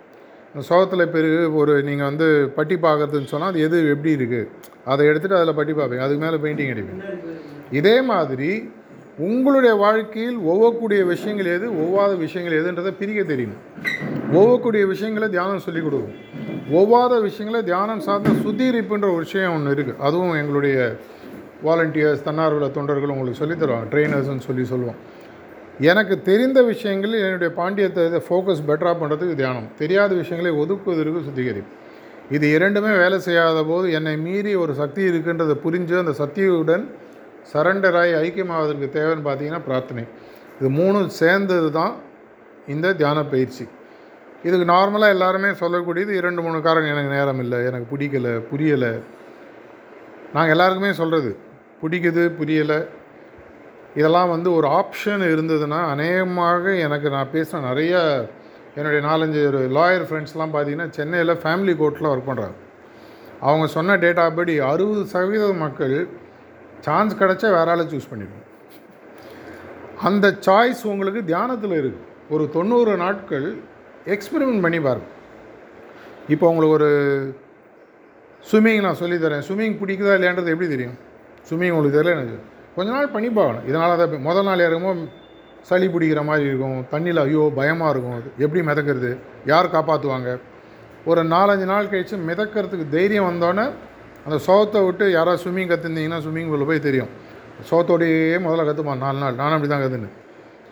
சோகத்தில் 0.68 1.12
பெருகு 1.14 1.40
ஒரு 1.60 1.74
நீங்கள் 1.88 2.08
வந்து 2.10 2.26
பட்டி 2.56 2.76
பார்க்குறதுன்னு 2.84 3.32
சொன்னால் 3.32 3.52
அது 3.52 3.64
எது 3.66 3.76
எப்படி 3.94 4.12
இருக்குது 4.18 4.48
அதை 4.92 5.02
எடுத்துகிட்டு 5.10 5.38
அதில் 5.38 5.58
பட்டி 5.58 5.72
பார்ப்பீங்க 5.78 6.04
அதுக்கு 6.06 6.24
மேலே 6.26 6.38
பெயிண்டிங் 6.44 6.72
அடிப்பீங்க. 6.74 7.02
இதே 7.70 8.02
மாதிரி 8.02 8.72
உங்களுடைய 9.18 9.74
வாழ்க்கையில் 9.74 10.38
ஒவ்வொக்கூடிய 10.38 11.04
விஷயங்கள் 11.04 11.46
எது? 11.46 11.66
ஒவ்வாத 11.70 12.16
விஷயங்கள் 12.16 12.58
எதுன்றதை 12.60 12.94
பிரிக்க 12.98 13.34
தெரியணும் 13.34 13.60
ஒவ்வொக்கூடிய 14.32 14.86
விஷயங்களை 14.86 15.28
தியானம் 15.28 15.58
சொல்லிக் 15.58 15.82
கொடுக்கும். 15.82 16.14
ஒவ்வாத 16.72 17.20
விஷயங்களை 17.20 17.64
தியானம் 17.64 18.00
சார்ந்த 18.00 18.30
சுத்திகரிப்புன்ற 18.30 19.02
ஒரு 19.02 19.16
விஷயம் 19.16 19.54
ஒன்று 19.54 19.74
இருக்குது 19.74 19.96
அதுவும் 19.96 20.32
எங்களுடைய 20.32 20.96
வாலண்டியர்ஸ் 21.64 22.26
தன்னார்வல 22.26 22.70
தொண்டர்கள் 22.70 23.08
உங்களுக்கு 23.08 23.38
சொல்லித் 23.38 23.62
தருவாங்க 23.62 23.88
ட்ரெயினர்ஸ்னு 23.90 24.38
சொல்லி 24.38 24.64
சொல்லுவோம். 24.64 24.94
எனக்கு 25.80 26.22
தெரிந்த 26.22 26.62
விஷயங்களில் 26.62 27.22
என்னுடைய 27.22 27.54
பாண்டியத்தை 27.56 28.06
இதை 28.06 28.22
ஃபோக்கஸ் 28.28 28.64
பெட்டராக 28.66 28.96
பண்ணுறதுக்கு 29.02 29.34
தியானம். 29.34 29.68
தெரியாத 29.78 30.14
விஷயங்களை 30.14 30.64
ஒதுக்குவதற்கு 30.64 31.24
சுத்திகரிப்பு. 31.24 31.72
இது 32.30 32.50
இரண்டுமே 32.50 32.96
வேலை 32.96 33.18
செய்யாத 33.18 33.64
போது 33.64 33.92
என்னை 33.92 34.16
மீறி 34.16 34.54
ஒரு 34.54 34.74
சக்தி 34.74 35.02
இருக்குன்றதை 35.02 35.56
புரிஞ்சு 35.64 35.98
அந்த 35.98 36.12
சக்தியுடன் 36.12 36.90
சரண்டராகி 37.52 38.14
ஐக்கியமாவதற்கு 38.24 38.88
தேவைன்னு 38.96 39.26
பார்த்தீங்கன்னா 39.26 39.62
பிரார்த்தனை. 39.68 40.04
இது 40.60 40.68
மூணும் 40.78 41.10
சேர்ந்தது 41.20 41.68
தான் 41.78 41.94
இந்த 42.74 42.94
தியான 43.00 43.18
பயிற்சி. 43.32 43.64
இதுக்கு 44.48 44.66
நார்மலாக 44.74 45.14
எல்லாருமே 45.16 45.50
சொல்லக்கூடியது 45.62 46.12
இரண்டு 46.20 46.40
மூணு 46.44 46.58
காரணம் 46.66 46.92
எனக்கு 46.94 47.12
நேரம் 47.16 47.40
இல்லை 47.44 47.58
எனக்கு 47.68 47.86
பிடிக்கலை 47.92 48.32
புரியலை. 48.50 48.92
நாங்கள் 50.34 50.54
எல்லாருக்குமே 50.54 50.92
சொல்கிறது 51.00 51.30
பிடிக்குது 51.82 52.24
புரியலை. 52.38 52.80
இதெல்லாம் 53.98 54.32
வந்து 54.34 54.48
ஒரு 54.58 54.66
ஆப்ஷன் 54.80 55.22
இருந்ததுன்னா 55.34 55.78
அநேகமாக 55.92 56.74
எனக்கு 56.86 57.08
நான் 57.14 57.32
பேசின 57.32 57.62
நிறைய 57.68 57.94
என்னுடைய 58.76 59.00
நாலஞ்சு 59.06 59.40
ஒரு 59.50 59.60
லாயர் 59.76 60.04
ஃப்ரெண்ட்ஸ்லாம் 60.08 60.52
பார்த்தீங்கன்னா 60.54 60.88
சென்னையில் 60.98 61.40
ஃபேமிலி 61.44 61.72
கோர்ட்டில் 61.80 62.10
ஒர்க் 62.10 62.28
பண்ணுறாங்க 62.28 62.58
அவங்க 63.48 63.66
சொன்ன 63.76 63.96
டேட்டா 64.04 64.24
படி 64.38 64.54
அறுபது 64.70 65.02
சதவீத 65.12 65.46
மக்கள் 65.62 65.96
சான்ஸ் 66.86 67.18
கிடச்சா 67.20 67.48
வேற 67.56 67.70
ஆளை 67.74 67.84
சூஸ் 67.92 68.10
பண்ணிடுவோம். 68.12 68.46
அந்த 70.08 70.26
சாய்ஸ் 70.46 70.82
உங்களுக்கு 70.92 71.20
தியானத்தில் 71.30 71.76
இருக்குது 71.80 72.06
ஒரு 72.34 72.44
தொண்ணூறு 72.56 72.92
நாட்கள் 73.04 73.46
எக்ஸ்பெரிமெண்ட் 74.14 74.64
பண்ணி 74.64 74.80
பாருங்கள் 74.86 75.16
இப்போ 76.34 76.46
உங்களுக்கு 76.50 76.76
ஒரு 76.78 76.90
ஸ்விம்மிங் 78.50 78.84
நான் 78.86 79.00
சொல்லித்தரேன் 79.00 79.44
ஸ்விம்மிங் 79.46 79.76
பிடிக்குதா 79.80 80.12
இல்லையான்றது 80.16 80.52
எப்படி 80.54 80.68
தெரியும்? 80.74 80.96
ஸ்விம்மிங் 81.48 81.72
உங்களுக்கு 81.74 81.98
தெரியல 81.98 82.16
எனக்கு. 82.18 82.38
கொஞ்ச 82.76 82.88
நாள் 82.96 83.12
பண்ணி 83.14 83.28
பார்க்கணும். 83.38 83.66
இதனால் 83.70 84.00
தான் 84.00 84.24
முதல் 84.28 84.46
நாள் 84.48 84.66
இறங்கும்போது 84.68 85.02
சளி 85.68 85.86
பிடிக்கிற 85.94 86.20
மாதிரி 86.28 86.44
இருக்கும். 86.50 86.78
தண்ணியில் 86.92 87.20
ஐயோ 87.24 87.42
பயமாக 87.58 87.92
இருக்கும். 87.94 88.16
அது 88.18 88.28
எப்படி 88.44 88.60
மிதக்கிறது? 88.68 89.10
யார் 89.52 89.74
காப்பாற்றுவாங்க 89.76 90.30
ஒரு 91.10 91.20
நாலஞ்சு 91.34 91.66
நாள் 91.72 91.90
கழித்து 91.92 92.16
மிதக்கிறதுக்கு 92.30 92.86
தைரியம் 92.96 93.28
வந்தோடனே 93.30 93.66
அந்த 94.30 94.40
சோகத்தை 94.46 94.80
விட்டு 94.86 95.04
யாராவது 95.18 95.40
ஸ்விம்மிங் 95.42 95.70
கற்றுருந்தீங்கன்னா 95.70 96.18
ஸ்விம்மிங் 96.24 96.50
பூலில் 96.50 96.68
போய் 96.68 96.82
தெரியும். 96.88 97.08
சோத்தோடையே 97.68 98.36
முதல்ல 98.44 98.64
கற்றுப்பான் 98.66 99.00
நாலு 99.04 99.18
நாள். 99.22 99.38
நானும் 99.40 99.56
அப்படி 99.56 99.70
தான் 99.72 99.82
கற்றுன்னு 99.84 100.10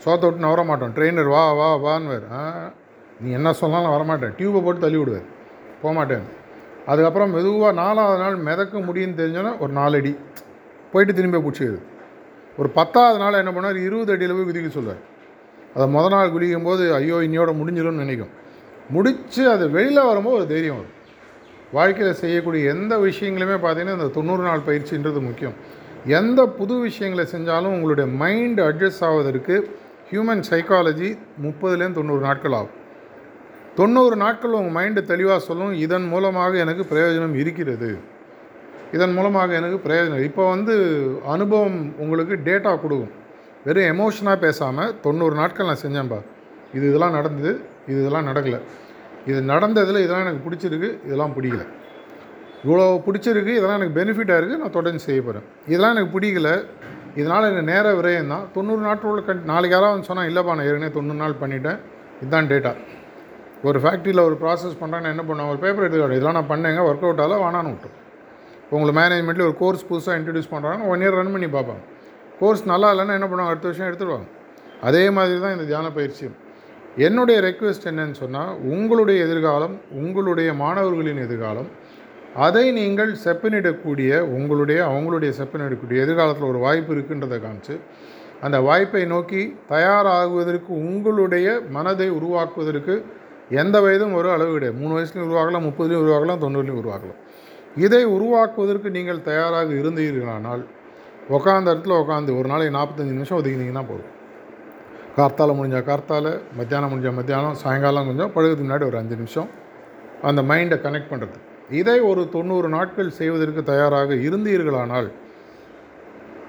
சோத்தை 0.03 0.25
விட்டு 0.27 0.43
நான் 0.43 0.53
வர 0.55 0.63
மாட்டோம் 0.69 0.93
ட்ரெயினர் 0.97 1.31
வா 1.33 1.43
வா 1.61 1.69
வான்வார் 1.85 2.27
நீ 3.23 3.29
என்ன 3.39 3.53
சொன்னாலும் 3.61 3.95
வரமாட்டேன். 3.95 4.35
டியூப்பை 4.39 4.61
போட்டு 4.67 4.81
தள்ளி 4.85 4.99
விடுவார். 5.01 5.25
போக 5.81 5.93
மாட்டேன் 5.97 6.27
அதுக்கப்புறம் 6.91 7.33
மெதுவாக 7.37 7.73
நாலாவது 7.81 8.21
நாள் 8.25 8.37
மிதக்க 8.49 8.83
முடியும்னு 8.89 9.19
தெரிஞ்சோன்னா 9.21 9.53
ஒரு 9.65 9.73
நாலு 9.79 9.99
அடி 10.01 10.13
போயிட்டு 10.93 11.17
திரும்பி 11.19 11.41
பிடிச்சிடுது 11.47 11.81
ஒரு 12.61 12.71
பத்தாவது 12.79 13.19
நாள் 13.23 13.41
என்ன 13.43 13.53
பண்ணார் 13.57 13.81
இருபது 13.87 14.13
அடியில் 14.15 14.37
போய் 14.37 14.49
குதிக்க 14.51 14.71
சொல்லுவார். 14.77 15.03
அதை 15.75 15.87
முத 15.97 16.05
நாள் 16.15 16.33
குதிக்கும் 16.37 16.69
போது 16.69 16.85
ஐயோ 16.99 17.19
இன்னையோட 17.27 17.53
முடிஞ்சிடும்னு 17.61 18.05
நினைக்கும். 18.05 18.33
முடித்து 18.95 19.43
அது 19.55 19.65
வெளியில் 19.77 20.09
வரும்போது 20.11 20.39
ஒரு 20.41 20.49
தைரியம் 20.53 20.79
வரும். 20.81 20.95
வாழ்க்கையில் 21.77 22.21
செய்யக்கூடிய 22.21 22.71
எந்த 22.75 22.93
விஷயங்களுமே 23.07 23.57
பார்த்தீங்கன்னா 23.65 23.97
இந்த 23.99 24.11
தொண்ணூறு 24.17 24.43
நாள் 24.49 24.67
பயிற்சின்றது 24.69 25.21
முக்கியம். 25.29 25.57
எந்த 26.19 26.41
புது 26.59 26.75
விஷயங்களை 26.87 27.25
செஞ்சாலும் 27.35 27.75
உங்களுடைய 27.77 28.07
மைண்ட் 28.23 28.61
அட்ஜஸ்ட் 28.69 29.05
ஆவதற்கு 29.09 29.55
ஹியூமன் 30.11 30.45
சைக்காலஜி 30.51 31.11
முப்பதுலேருந்து 31.45 31.99
தொண்ணூறு 32.01 32.23
நாட்கள் 32.29 32.57
ஆகும். 32.59 32.77
தொண்ணூறு 33.79 34.17
நாட்கள் 34.23 34.57
உங்கள் 34.61 34.77
மைண்டு 34.79 35.01
தெளிவாக 35.11 35.41
சொல்லும் 35.49 35.75
இதன் 35.85 36.07
மூலமாக 36.13 36.59
எனக்கு 36.65 36.85
பிரயோஜனம் 36.93 37.35
இருக்கிறது. 37.43 37.91
இதன் 38.97 39.15
மூலமாக 39.17 39.55
எனக்கு 39.61 39.79
பிரயோஜனம். 39.87 40.25
இப்போ 40.29 40.43
வந்து 40.55 40.75
அனுபவம் 41.35 41.79
உங்களுக்கு 42.05 42.35
டேட்டா 42.49 42.73
கொடுக்கும். 42.85 43.15
வெறும் 43.67 43.89
எமோஷனாக 43.93 44.39
பேசாமல் 44.47 44.95
தொண்ணூறு 45.07 45.35
நாட்கள் 45.35 45.71
நான் 45.71 45.85
செஞ்சேன்பா. 45.85 46.19
இது 46.77 46.85
இதெல்லாம் 46.91 47.17
நடந்தது 47.19 47.53
இது 47.91 47.99
இதெல்லாம் 48.03 48.29
நடக்கலை. 48.31 48.61
இது 49.31 49.41
நடந்ததில் 49.53 50.01
இதெல்லாம் 50.05 50.25
எனக்கு 50.27 50.43
பிடிச்சிருக்கு 50.47 50.91
இதெல்லாம் 51.07 51.35
பிடிக்கல. 51.37 51.65
இவ்வளோ 52.65 52.85
பிடிச்சிருக்கு 53.07 53.53
இதெல்லாம் 53.59 53.79
எனக்கு 53.81 53.97
பெனிஃபிட்டாக 53.99 54.39
இருக்குது 54.41 54.61
நான் 54.63 54.77
தொடர்ந்து 54.79 55.03
செய்ய 55.09 55.21
போகிறேன் 55.27 55.47
இதெல்லாம் 55.73 55.95
எனக்கு 55.97 56.13
பிடிக்கல 56.17 56.51
இதனால் 57.21 57.47
எனக்கு 57.51 57.69
நேர 57.73 57.87
விரயம் 57.99 58.33
தான். 58.35 58.45
தொண்ணூறு 58.57 58.83
நாட்கள் 58.89 59.27
கண் 59.29 59.43
நாளைக்கு 59.51 59.75
யாராவது 59.77 59.95
வந்து 59.97 60.09
சொன்னால் 60.11 60.29
இல்லைப்பா 60.31 60.55
நான் 60.59 60.69
ஏற்கனவே 60.71 60.93
தொண்ணூறு 60.97 61.21
நாள் 61.23 61.41
பண்ணிட்டேன் 61.43 61.79
இதுதான் 62.23 62.49
டேட்டா 62.53 62.73
ஒரு 63.69 63.79
ஃபேக்ட்ரியில் 63.85 64.23
ஒரு 64.27 64.37
ப்ராசஸ் 64.43 64.77
பண்ணுறாங்கன்னா 64.81 65.13
என்ன 65.15 65.23
பண்ணுவாங்க 65.29 65.55
ஒரு 65.55 65.63
பேப்பர் 65.65 65.85
எடுத்துக்காடு 65.85 66.19
இதெல்லாம் 66.19 66.39
நான் 66.39 66.51
பண்ணேங்க 66.53 66.83
ஒர்க் 66.89 67.07
அவுட் 67.07 67.23
ஆகல 67.25 67.39
வேணான்னு 67.45 67.73
விட்டோம் 67.75 67.97
உங்களை 68.75 68.93
மேனேஜ்மெண்ட்டில் 69.01 69.47
ஒரு 69.49 69.57
கோர்ஸ் 69.63 69.87
புதுசாக 69.91 70.19
இன்ட்ரடியூஸ் 70.19 70.51
பண்ணுறாங்க 70.55 70.91
ஒன் 70.93 71.03
இயர் 71.05 71.17
ரன் 71.19 71.33
பண்ணி 71.35 71.49
பார்ப்பாங்க. 71.57 71.83
கோர்ஸ் 72.41 72.63
நல்லா 72.73 72.89
இல்லைன்னா 72.95 73.17
என்ன 73.19 73.29
பண்ணுவாங்க 73.31 73.53
அடுத்த 73.55 73.69
வருஷம் 73.71 73.89
எடுத்துடுவாங்க 73.91 74.29
அதே 74.89 75.05
மாதிரி 75.17 75.39
தான் 75.45 75.55
இந்த 75.57 75.65
தியான 75.71 75.91
பயிற்சியும். 75.97 76.37
என்னுடைய 77.07 77.39
ரெக்வெஸ்ட் 77.41 77.89
என்னன்னு 77.91 78.17
சொன்னால் 78.23 78.53
உங்களுடைய 78.73 79.19
எதிர்காலம் 79.27 79.75
உங்களுடைய 80.03 80.49
மாணவர்களின் 80.55 81.21
எதிர்காலம் 81.25 81.69
அதை 82.37 82.65
நீங்கள் 82.79 83.13
செப்பனிடக்கூடிய 83.25 84.19
உங்களுடைய 84.37 84.81
அவங்களுடைய 84.89 85.31
செப்பனிடக்கூடிய 85.39 85.99
எதிர்காலத்தில் 86.05 86.49
ஒரு 86.49 86.59
வாய்ப்பு 86.59 86.93
இருக்குன்றதை 86.95 87.39
காமிச்சு 87.45 87.77
அந்த 88.41 88.57
வாய்ப்பை 88.61 89.05
நோக்கி 89.05 89.43
தயாராகுவதற்கு 89.71 90.73
உங்களுடைய 90.89 91.47
மனதை 91.77 92.09
உருவாக்குவதற்கு 92.19 92.97
எந்த 93.63 93.77
வயதும் 93.81 94.15
ஒரு 94.19 94.29
அளவு 94.31 94.51
கிடையாது. 94.55 94.79
மூணு 94.81 94.93
வயசுலையும் 94.97 95.29
உருவாகலாம் 95.29 95.67
முப்பதுலையும் 95.69 96.05
உருவாகலாம் 96.05 96.43
தொண்ணூறுலையும் 96.45 96.81
உருவாகலாம். 96.83 97.21
இதை 97.77 98.03
உருவாக்குவதற்கு 98.17 98.91
நீங்கள் 98.91 99.27
தயாராக 99.31 99.73
இருந்தீர்களானால் 99.81 100.63
உட்காந்த 101.37 101.73
இடத்துல 101.75 101.99
உட்காந்து 102.03 102.39
ஒரு 102.39 102.49
நாளைக்கு 102.53 102.77
நாற்பத்தஞ்சு 102.79 103.17
நிமிஷம் 103.17 103.39
ஒதுக்கினீங்கன்னா 103.41 103.85
போதும். 103.91 104.13
கார்த்தால 105.19 105.53
முடிஞ்சால் 105.59 105.89
கார்த்தால 105.91 106.27
மத்தியானம் 106.57 106.91
முடிஞ்சால் 106.93 107.19
மத்தியானம் 107.21 107.61
சாயங்காலம் 107.63 108.09
கொஞ்சம் 108.09 108.33
பழகுறதுக்கு 108.35 108.67
முன்னாடி 108.67 108.87
ஒரு 108.91 108.99
அஞ்சு 109.01 109.17
நிமிஷம் 109.17 109.49
அந்த 110.23 110.41
மைண்டை 110.51 110.77
கனெக்ட் 110.85 111.11
பண்ணுறது 111.13 111.39
இதை 111.71 111.97
ஒரு 112.11 112.23
தொண்ணூறு 112.35 112.69
நாட்கள் 112.69 113.17
செய்வதற்கு 113.21 113.63
தயாராக 113.63 114.15
இருந்தீர்களானால் 114.27 115.09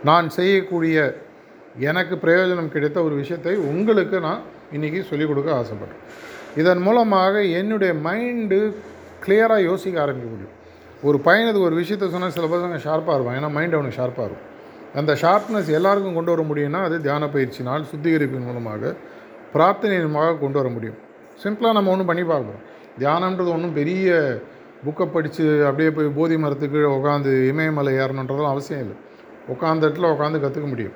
நான் 0.04 0.30
செய்யக்கூடிய 0.30 0.98
எனக்கு 1.90 2.16
பிரயோஜனம் 2.16 2.72
கிடைத்த 2.76 2.98
ஒரு 3.04 3.16
விஷயத்தை 3.16 3.54
உங்களுக்கு 3.72 4.18
நான் 4.20 4.42
இன்றைக்கி 4.76 5.00
சொல்லிக் 5.10 5.28
கொடுக்க 5.28 5.50
ஆசைப்பட்றேன். 5.52 6.00
இதன் 6.62 6.82
மூலமாக 6.82 7.42
என்னுடைய 7.60 7.92
மைண்டு 8.06 8.60
கிளியராக 9.26 9.64
யோசிக்க 9.64 10.02
ஆரம்பிக்க 10.02 10.30
முடியும். 10.30 10.56
ஒரு 11.08 11.18
பையனுக்கு 11.26 11.62
ஒரு 11.68 11.76
விஷயத்த 11.82 12.10
சொன்னால் 12.14 12.36
சில 12.38 12.48
பசங்க 12.54 12.80
ஷார்ப்பாக 12.86 13.16
இருப்பான் 13.18 13.38
ஏன்னா 13.40 13.52
மைண்ட் 13.58 13.76
அவனுக்கு 13.78 14.00
ஷார்ப்பாக 14.02 14.28
இருக்கும். 14.30 14.48
அந்த 15.00 15.12
ஷார்ப்னஸ் 15.22 15.70
எல்லாருக்கும் 15.78 16.18
கொண்டு 16.18 16.32
வர 16.34 16.44
முடியும்னா 16.50 16.80
அது 16.88 16.96
தியான 17.02 17.26
பயிற்சினால் 17.36 17.84
சுத்திகரிப்பின் 17.92 18.48
மூலமாக 18.50 18.94
பிரார்த்தனையின் 19.54 20.08
மூலமாக 20.08 20.38
கொண்டு 20.44 20.58
வர 20.60 20.70
முடியும். 20.76 20.98
சிம்பிளாக 21.44 21.76
நம்ம 21.78 21.92
ஒன்றும் 21.94 22.10
பண்ணி 22.12 22.24
பார்க்கணும் 22.24 22.64
தியானன்றது 23.02 23.50
ஒன்றும் 23.56 23.76
பெரிய 23.80 24.18
புக்கை 24.86 25.06
படித்து 25.14 25.46
அப்படியே 25.68 25.90
போய் 25.98 26.10
போதி 26.18 26.36
மரத்துக்கு 26.44 26.82
உட்காந்து 26.98 27.32
இமயமலை 27.52 27.94
ஏறணுன்றதெல்லாம் 28.02 28.56
அவசியம் 28.56 28.84
இல்லை. 28.86 28.98
உட்காந்த 29.54 29.82
இடத்துல 29.88 30.12
உட்காந்து 30.16 30.44
கற்றுக்க 30.44 30.68
முடியும். 30.74 30.96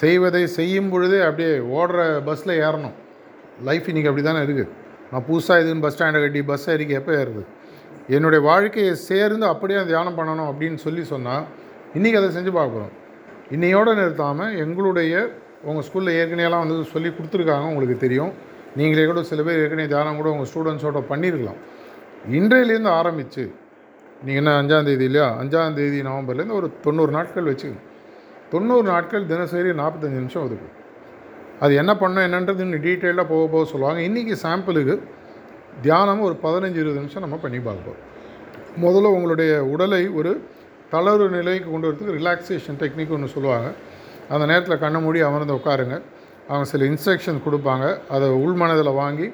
செய்வதை 0.00 0.44
செய்யும் 0.58 0.90
பொழுதே 0.92 1.20
அப்படியே 1.28 1.52
ஓடுற 1.78 1.98
பஸ்ஸில் 2.28 2.54
ஏறணும். 2.66 2.96
லைஃப் 3.68 3.88
இன்றைக்கி 3.90 4.10
அப்படி 4.10 4.24
தானே 4.26 4.40
இருக்குது 4.46 4.70
நான் 5.10 5.26
புதுசாக 5.28 5.62
இதுன்னு 5.62 5.84
பஸ் 5.84 5.94
ஸ்டாண்டை 5.96 6.20
கட்டி 6.22 6.40
பஸ் 6.50 6.68
ஏறிக்க 6.72 7.00
எப்போ 7.00 7.12
ஏறுது 7.20 7.42
என்னுடைய 8.14 8.40
வாழ்க்கையை 8.48 8.94
சேர்ந்து 9.10 9.46
அப்படியே 9.52 9.80
தியானம் 9.90 10.18
பண்ணணும் 10.18 10.48
அப்படின்னு 10.50 10.78
சொல்லி 10.86 11.02
சொன்னால் 11.12 11.44
இன்றைக்கி 11.98 12.18
அதை 12.20 12.30
செஞ்சு 12.36 12.52
பார்க்குறோம் 12.60 12.92
இன்னையோடு 13.52 13.90
நிறுத்தாமல் 14.00 14.54
எங்களுடைய 14.64 15.14
உங்கள் 15.68 15.84
ஸ்கூலில் 15.86 16.16
ஏற்கனவேலாம் 16.20 16.62
வந்து 16.64 16.90
சொல்லி 16.92 17.08
கொடுத்துருக்காங்க 17.08 17.66
உங்களுக்கு 17.72 17.96
தெரியும். 17.96 18.32
நீங்களே 18.78 19.04
கூட 19.06 19.22
சில 19.22 19.42
பேர் 19.42 19.60
ஏற்கனவே 19.64 19.88
தியானம் 19.88 20.18
கூட 20.20 20.28
உங்கள் 20.34 20.48
ஸ்டூடெண்ட்ஸோட 20.50 21.00
பண்ணியிருக்கலாம். 21.10 21.58
இன்றையிலேருந்து 22.38 22.92
ஆரம்பித்து 23.00 23.42
நீங்கள் 24.26 24.40
என்ன 24.42 24.52
அஞ்சாந்தேதி 24.60 25.04
இல்லையா? 25.08 25.28
அஞ்சாந்தேதி 25.42 25.98
நவம்பர்லேருந்து 26.08 26.58
ஒரு 26.60 26.70
தொண்ணூறு 26.80 27.12
நாட்கள் 27.12 27.48
வச்சுக்கணும் 27.50 27.84
தொண்ணூறு 28.50 28.86
நாட்கள் 28.92 29.26
தினசரி 29.26 29.70
நாற்பத்தஞ்சு 29.82 30.20
நிமிஷம் 30.22 30.44
ஒதுக்கும் 30.46 30.74
அது 31.60 31.74
என்ன 31.74 31.92
பண்ணோம் 31.94 32.26
என்னன்றது 32.28 32.60
இன்னும் 32.66 32.84
டீட்டெயிலாக 32.86 33.26
போக 33.32 33.44
போக 33.46 33.64
சொல்லுவாங்க. 33.70 34.00
இன்றைக்கி 34.08 34.34
சாம்பிளுக்கு 34.42 35.00
தியானம் 35.82 36.20
ஒரு 36.20 36.36
பதினஞ்சு 36.42 36.78
இருபது 36.82 37.00
நிமிஷம் 37.02 37.24
நம்ம 37.26 37.36
பண்ணி 37.36 37.58
பார்ப்போம். 37.58 38.00
முதல்ல 38.84 39.12
உங்களுடைய 39.16 39.64
உடலை 39.64 40.08
ஒரு 40.08 40.32
தளர்வு 40.94 41.28
நிலைக்கு 41.38 41.68
கொண்டு 41.70 41.88
வரதுக்கு 41.88 42.16
ரிலாக்ஸேஷன் 42.20 42.78
டெக்னிக் 42.82 43.14
ஒன்று 43.16 43.34
சொல்லுவாங்க. 43.36 43.68
அந்த 44.32 44.44
நேரத்தில் 44.50 44.82
கண்ணை 44.84 45.00
மூடி 45.06 45.20
அமர்ந்து 45.28 45.56
உட்காருங்க. 45.58 45.96
அவங்க 46.48 46.66
சில 46.72 46.84
இன்ஸ்ட்ரக்ஷன் 46.90 47.40
கொடுப்பாங்க. 47.46 47.86
அதை 48.14 48.28
உள்மனதில் 48.46 48.98
வாங்கி 49.02 49.28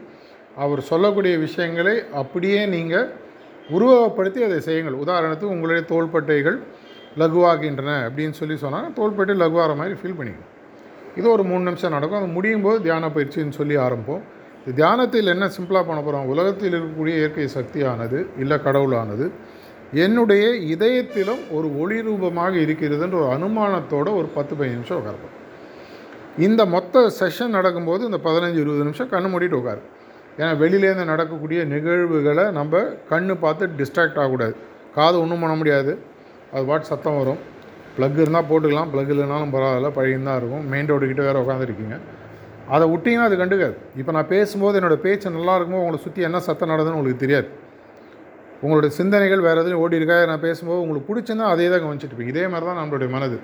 அவர் 0.64 0.80
சொல்லக்கூடிய 0.90 1.34
விஷயங்களை 1.46 1.94
அப்படியே 2.20 2.60
நீங்கள் 2.74 3.08
உருவகப்படுத்தி 3.76 4.40
அதை 4.46 4.60
செய்யுங்கள். 4.68 4.96
உதாரணத்துக்கு 5.04 5.52
உங்களுடைய 5.54 5.82
தோள்பட்டைகள் 5.92 6.58
லகுவாகின்றன 7.20 7.92
அப்படின்னு 8.06 8.34
சொல்லி 8.40 8.56
சொன்னால் 8.62 8.92
தோள்பட்டை 8.98 9.34
லகுவாகிற 9.42 9.74
மாதிரி 9.80 9.94
ஃபீல் 10.00 10.18
பண்ணிக்கணும். 10.18 10.50
இது 11.18 11.26
ஒரு 11.30 11.44
மூணு 11.50 11.62
நிமிஷம் 11.68 11.94
நடக்கும். 11.96 12.20
அது 12.22 12.28
முடியும் 12.36 12.62
போது 12.62 12.78
தியான 12.82 13.08
பயிற்சின்னு 13.14 13.56
சொல்லி 13.60 13.76
ஆரம்பிப்போம். 13.86 14.22
தியானத்தில் 14.78 15.32
என்ன 15.34 15.44
சிம்பிளாக 15.56 15.84
பண்ண 15.88 16.00
போகிறோம் 16.00 16.26
உலகத்தில் 16.32 16.74
இருக்கக்கூடிய 16.78 17.14
இயற்கை 17.20 17.46
சக்தியானது 17.48 18.18
இல்லை 18.38 18.56
கடவுளானது 18.66 19.26
என்னுடைய 19.92 20.48
இதயத்திலும் 20.48 21.40
ஒரு 21.50 21.78
ஒளி 21.78 22.02
ரூபமாக 22.02 22.56
இருக்கிறதுன்ற 22.56 23.12
ஒரு 23.12 23.30
அனுமானத்தோட 23.36 24.08
ஒரு 24.16 24.28
பத்து 24.34 24.54
பதினஞ்சு 24.54 24.76
நிமிஷம் 24.76 24.98
உட்காருப்போம். 24.98 25.36
இந்த 26.38 26.66
மொத்த 26.66 27.10
செஷன் 27.20 27.46
நடக்கும்போது 27.46 28.04
இந்த 28.04 28.18
பதினஞ்சு 28.24 28.58
இருபது 28.64 28.84
நிமிஷம் 28.84 29.10
கண்ணு 29.10 29.30
மூடிட்டு 29.32 29.58
உட்காரு. 29.60 29.78
ஏன்னா 30.38 30.50
வெளியிலேருந்து 30.62 31.04
நடக்கக்கூடிய 31.04 31.64
நிகழ்வுகளை 31.64 32.50
நம்ம 32.50 32.78
கண்ணு 33.10 33.34
பார்த்து 33.34 33.66
டிஸ்ட்ராக்ட் 33.66 34.18
ஆகக்கூடாது. 34.20 34.54
காது 34.94 35.20
ஒன்றும் 35.20 35.40
பண்ண 35.40 35.56
முடியாது. 35.56 35.98
அது 36.52 36.64
பாட்டு 36.64 36.86
சத்தம் 36.86 37.16
வரும். 37.16 37.38
ப்ளக் 37.96 38.18
இருந்தால் 38.18 38.48
போட்டுக்கலாம். 38.50 38.90
ப்ளக் 38.90 39.12
இல்லைனாலும் 39.14 39.54
பரவாயில்ல. 39.56 39.90
பழையும் 39.90 40.22
தான் 40.22 40.36
இருக்கும் 40.36 40.68
மெயின் 40.68 40.86
ரோடு 40.86 41.14
வேறு 41.14 41.38
உட்காந்துருக்கீங்க 41.38 41.98
அதை 42.68 42.90
விட்டிங்கன்னா 42.94 43.26
அது 43.28 43.36
கண்டுக்காது. 43.36 43.76
இப்போ 43.96 44.12
நான் 44.12 44.28
பேசும்போது 44.28 44.80
என்னோடய 44.80 44.94
பேச்சு 44.94 45.30
நல்லா 45.30 45.54
இருக்கும்போது 45.54 45.84
உங்களை 45.84 46.02
சுற்றி 46.02 46.22
என்ன 46.22 46.40
சத்தம் 46.40 46.68
நடக்குதுன்னு 46.68 46.98
உங்களுக்கு 47.00 47.26
தெரியாது. 47.26 47.68
உங்களுடைய 48.62 48.90
சிந்தனைகள் 48.98 49.42
வேறு 49.46 49.60
எதுவும் 49.62 49.82
ஓடி 49.82 49.98
இருக்கா? 50.00 50.16
நான் 50.30 50.44
பேசும்போது 50.46 50.80
உங்களுக்கு 50.84 51.08
பிடிச்சதுன்னா 51.10 51.46
அதே 51.54 51.66
தான் 51.72 51.82
கவனிச்சிட்டு 51.84 52.12
இருப்பீங்க. 52.12 52.34
இதே 52.34 52.44
மாதிரி 52.52 52.66
தான் 52.70 52.80
நம்மளுடைய 52.80 53.08
மனது. 53.16 53.36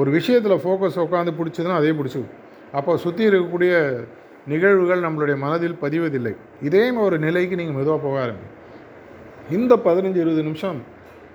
ஒரு 0.00 0.10
விஷயத்தில் 0.10 0.60
ஃபோக்கஸ் 0.64 0.98
உட்காந்து 1.06 1.32
பிடிச்சதுன்னா 1.38 1.78
அதே 1.82 1.92
பிடிச்சிக்கும். 1.98 2.34
அப்போ 2.78 2.92
சுற்றி 3.04 3.22
இருக்கக்கூடிய 3.30 3.72
நிகழ்வுகள் 4.52 5.04
நம்மளுடைய 5.06 5.36
மனதில் 5.44 5.76
பதிவதில்லை. 5.82 6.32
இதே 6.68 6.84
ஒரு 7.06 7.16
நிலைக்கு 7.26 7.58
நீங்கள் 7.60 7.78
மெதுவாக 7.78 8.00
போக 8.04 8.16
ஆரம்பிங்க. 8.24 8.50
இந்த 9.56 9.72
பதினஞ்சு 9.86 10.20
இருபது 10.24 10.42
நிமிஷம் 10.48 10.78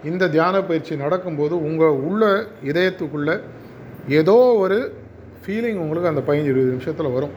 இந்த 0.09 0.23
தியான 0.35 0.55
பயிற்சி 0.69 0.93
நடக்கும்போது 1.03 1.55
உங்கள் 1.67 1.99
உள்ள 2.07 2.23
இதயத்துக்குள்ளே 2.71 3.35
ஏதோ 4.19 4.37
ஒரு 4.63 4.77
ஃபீலிங் 5.43 5.79
உங்களுக்கு 5.83 6.11
அந்த 6.11 6.21
பதினஞ்சு 6.27 6.51
இருபது 6.53 6.73
நிமிஷத்தில் 6.75 7.15
வரும். 7.15 7.33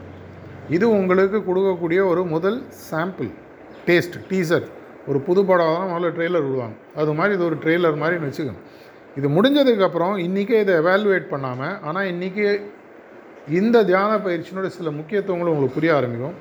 இது 0.75 0.85
உங்களுக்கு 0.97 1.37
கொடுக்கக்கூடிய 1.47 1.99
ஒரு 2.11 2.21
முதல் 2.35 2.59
சாம்பிள் 2.89 3.31
டேஸ்ட் 3.87 4.17
டீசர் 4.29 4.67
ஒரு 5.09 5.19
புது 5.27 5.41
படம் 5.49 5.73
தான் 5.75 5.89
முதல்ல 5.91 6.09
ட்ரெய்லர் 6.17 6.45
விடுவாங்க. 6.47 6.75
அது 6.99 7.15
மாதிரி 7.19 7.35
இது 7.37 7.45
ஒரு 7.49 7.57
ட்ரெய்லர் 7.63 7.97
மாதிரின்னு 8.01 8.29
வச்சுக்கோங்க 8.29 8.63
இது 9.19 9.27
முடிஞ்சதுக்கப்புறம் 9.37 10.15
இன்றைக்கே 10.27 10.59
இதை 10.63 10.73
எவாலுவேட் 10.81 11.27
பண்ணாமல் 11.33 11.75
ஆனால் 11.87 12.09
இன்றைக்கி 12.13 12.45
இந்த 13.59 13.77
தியான 13.89 14.11
பயிற்சியினோட 14.25 14.67
சில 14.77 14.89
முக்கியத்துவங்களும் 14.99 15.53
உங்களுக்கு 15.53 15.77
புரிய 15.77 15.91
ஆரம்பிக்கும். 15.99 16.35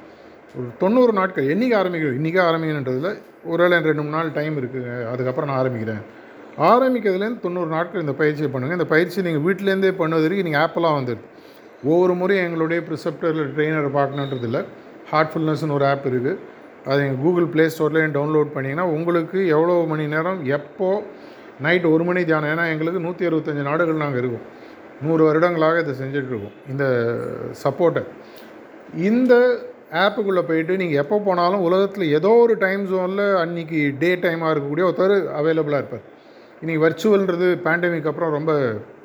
ஒரு 0.58 0.66
தொண்ணூறு 0.82 1.12
நாட்கள் 1.18 1.50
என்றைக்கு 1.52 1.76
ஆரம்பிக்கிறோம்? 1.80 2.16
இன்றைக்கே 2.20 2.40
ஆரம்பிக்கணுன்றதில் 2.48 3.10
ஒரு 3.50 3.60
வேளை 3.62 3.76
ரெண்டு 3.88 4.02
மூணு 4.04 4.16
நாள் 4.16 4.30
டைம் 4.38 4.56
இருக்குது 4.60 4.92
அதுக்கப்புறம் 5.12 5.48
நான் 5.50 5.60
ஆரம்பிக்கிறேன். 5.62 6.02
ஆரம்பிக்கிறதுலேருந்து 6.70 7.44
தொண்ணூறு 7.46 7.70
நாட்கள் 7.76 8.04
இந்த 8.04 8.14
பயிற்சியை 8.20 8.48
பண்ணுங்கள் 8.54 8.78
இந்த 8.78 8.88
பயிற்சி 8.94 9.24
நீங்கள் 9.26 9.44
வீட்டிலேருந்தே 9.46 9.92
பண்ணுவதற்கு 10.00 10.46
நீங்கள் 10.48 10.62
ஆப்பெல்லாம் 10.64 10.96
வந்துடுது 10.98 11.26
ஒவ்வொரு 11.90 12.14
முறையும் 12.20 12.46
எங்களுடைய 12.46 12.80
ப்ரிசெப்டரில் 12.88 13.52
ட்ரெயினரை 13.56 13.90
பார்க்கணுன்றது 13.98 14.46
இல்லை 14.48 14.62
ஹார்ட்ஃபுல்னஸ்னு 15.12 15.76
ஒரு 15.78 15.86
ஆப் 15.92 16.08
இருக்குது 16.10 16.32
அது 16.88 17.00
எங்கள் 17.04 17.22
கூகுள் 17.24 17.48
ப்ளே 17.54 17.64
ஸ்டோர்லேயும் 17.74 18.14
டவுன்லோட் 18.16 18.54
பண்ணிங்கன்னா 18.54 18.86
உங்களுக்கு 18.96 19.38
எவ்வளோ 19.56 19.74
மணி 19.92 20.04
நேரம் 20.14 20.40
எப்போ 20.58 20.88
நைட் 21.64 21.86
ஒரு 21.94 22.04
மணி 22.08 22.20
தியானம். 22.28 22.50
ஏன்னா 22.54 22.64
எங்களுக்கு 22.74 23.04
நூற்றி 23.06 23.28
அறுபத்தஞ்சு 23.28 23.64
நாடுகள் 23.70 24.02
நாங்கள் 24.04 24.20
இருக்கோம். 24.22 24.46
நூறு 25.06 25.22
வருடங்களாக 25.28 25.82
இதை 25.82 25.94
செஞ்சிட்ருக்கோம் 26.02 26.56
இந்த 26.72 26.84
சப்போர்ட்டை 27.64 28.02
இந்த 29.10 29.34
ஆப்புக்குள்ளே 30.04 30.42
போயிட்டு 30.48 30.72
நீங்கள் 30.80 31.00
எப்போ 31.02 31.16
போனாலும் 31.26 31.64
உலகத்தில் 31.66 32.12
ஏதோ 32.18 32.30
ஒரு 32.44 32.54
டைம் 32.64 32.82
ஜோனில் 32.90 33.24
அன்றைக்கி 33.42 33.80
டே 34.02 34.10
டைமாக 34.24 34.52
இருக்கக்கூடிய 34.54 34.84
ஒருத்தர் 34.88 35.14
அவைலபிளாக 35.38 35.80
இருப்பார். 35.82 36.04
இன்றைக்கி 36.62 36.80
வர்ச்சுவல்ன்றது 36.86 37.48
பேண்டமிக் 37.66 38.08
அப்புறம் 38.10 38.34
ரொம்ப 38.36 38.52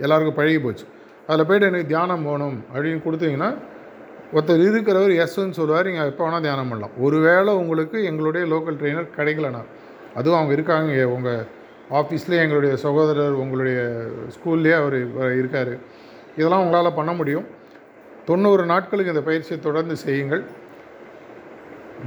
எல்லாருக்கும் 0.05 0.37
பழகி 0.39 0.59
போச்சு. 0.65 0.85
அதில் 1.27 1.47
போய்ட்டு 1.49 1.69
எனக்கு 1.71 1.91
தியானம் 1.93 2.25
போகணும் 2.27 2.57
அப்படின்னு 2.73 3.01
கொடுத்தீங்கன்னா 3.05 3.49
ஒருத்தர் 4.33 4.63
இருக்கிறவர் 4.67 5.13
எஸ்ன்னு 5.23 5.57
சொல்லுவார் 5.59 5.87
நீங்கள் 5.87 6.09
எப்போ 6.11 6.23
வேணால் 6.27 6.45
தியானம் 6.45 6.69
பண்ணலாம். 6.69 6.95
ஒருவேளை 6.99 7.53
உங்களுக்கு 7.53 8.03
எங்களுடைய 8.03 8.47
லோக்கல் 8.53 8.79
ட்ரெயினர் 8.79 9.15
கிடைக்கலனா 9.17 9.61
அதுவும் 10.15 10.37
அவங்க 10.37 10.53
இருக்காங்க 10.53 11.07
உங்கள் 11.09 11.45
ஆஃபீஸ்லேயே 11.99 12.43
எங்களுடைய 12.45 12.75
சகோதரர் 12.75 13.31
உங்களுடைய 13.31 13.79
ஸ்கூல்லேயே 14.35 14.75
அவர் 14.81 14.97
இருக்கார். 15.39 15.73
இதெல்லாம் 16.37 16.63
உங்களால் 16.65 16.97
பண்ண 16.99 17.13
முடியும். 17.13 17.47
தொண்ணூறு 18.25 18.65
நாட்களுக்கு 18.65 19.13
இந்த 19.13 19.25
பயிற்சியை 19.27 19.61
தொடர்ந்து 19.61 19.95
செய்யுங்கள். 19.95 20.43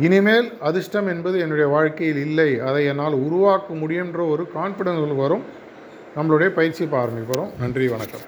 இனிமேல் 0.07 0.49
அதிர்ஷ்டம் 0.61 1.07
என்பது 1.07 1.39
என்னுடைய 1.39 1.69
வாழ்க்கையில் 1.75 2.21
இல்லை. 2.27 2.59
அதை 2.61 2.87
என்னால் 2.87 3.23
உருவாக்க 3.27 3.75
முடியுன்ற 3.75 4.31
ஒரு 4.33 4.49
கான்ஃபிடன்ஸ் 4.57 5.17
வரும். 5.17 5.45
நம்மளுடைய 6.17 6.49
பயிற்சி 6.49 6.85
ஆரம்பிக்கிறோம் 6.85 7.51
நன்றி 7.61 7.89
வணக்கம். 7.89 8.27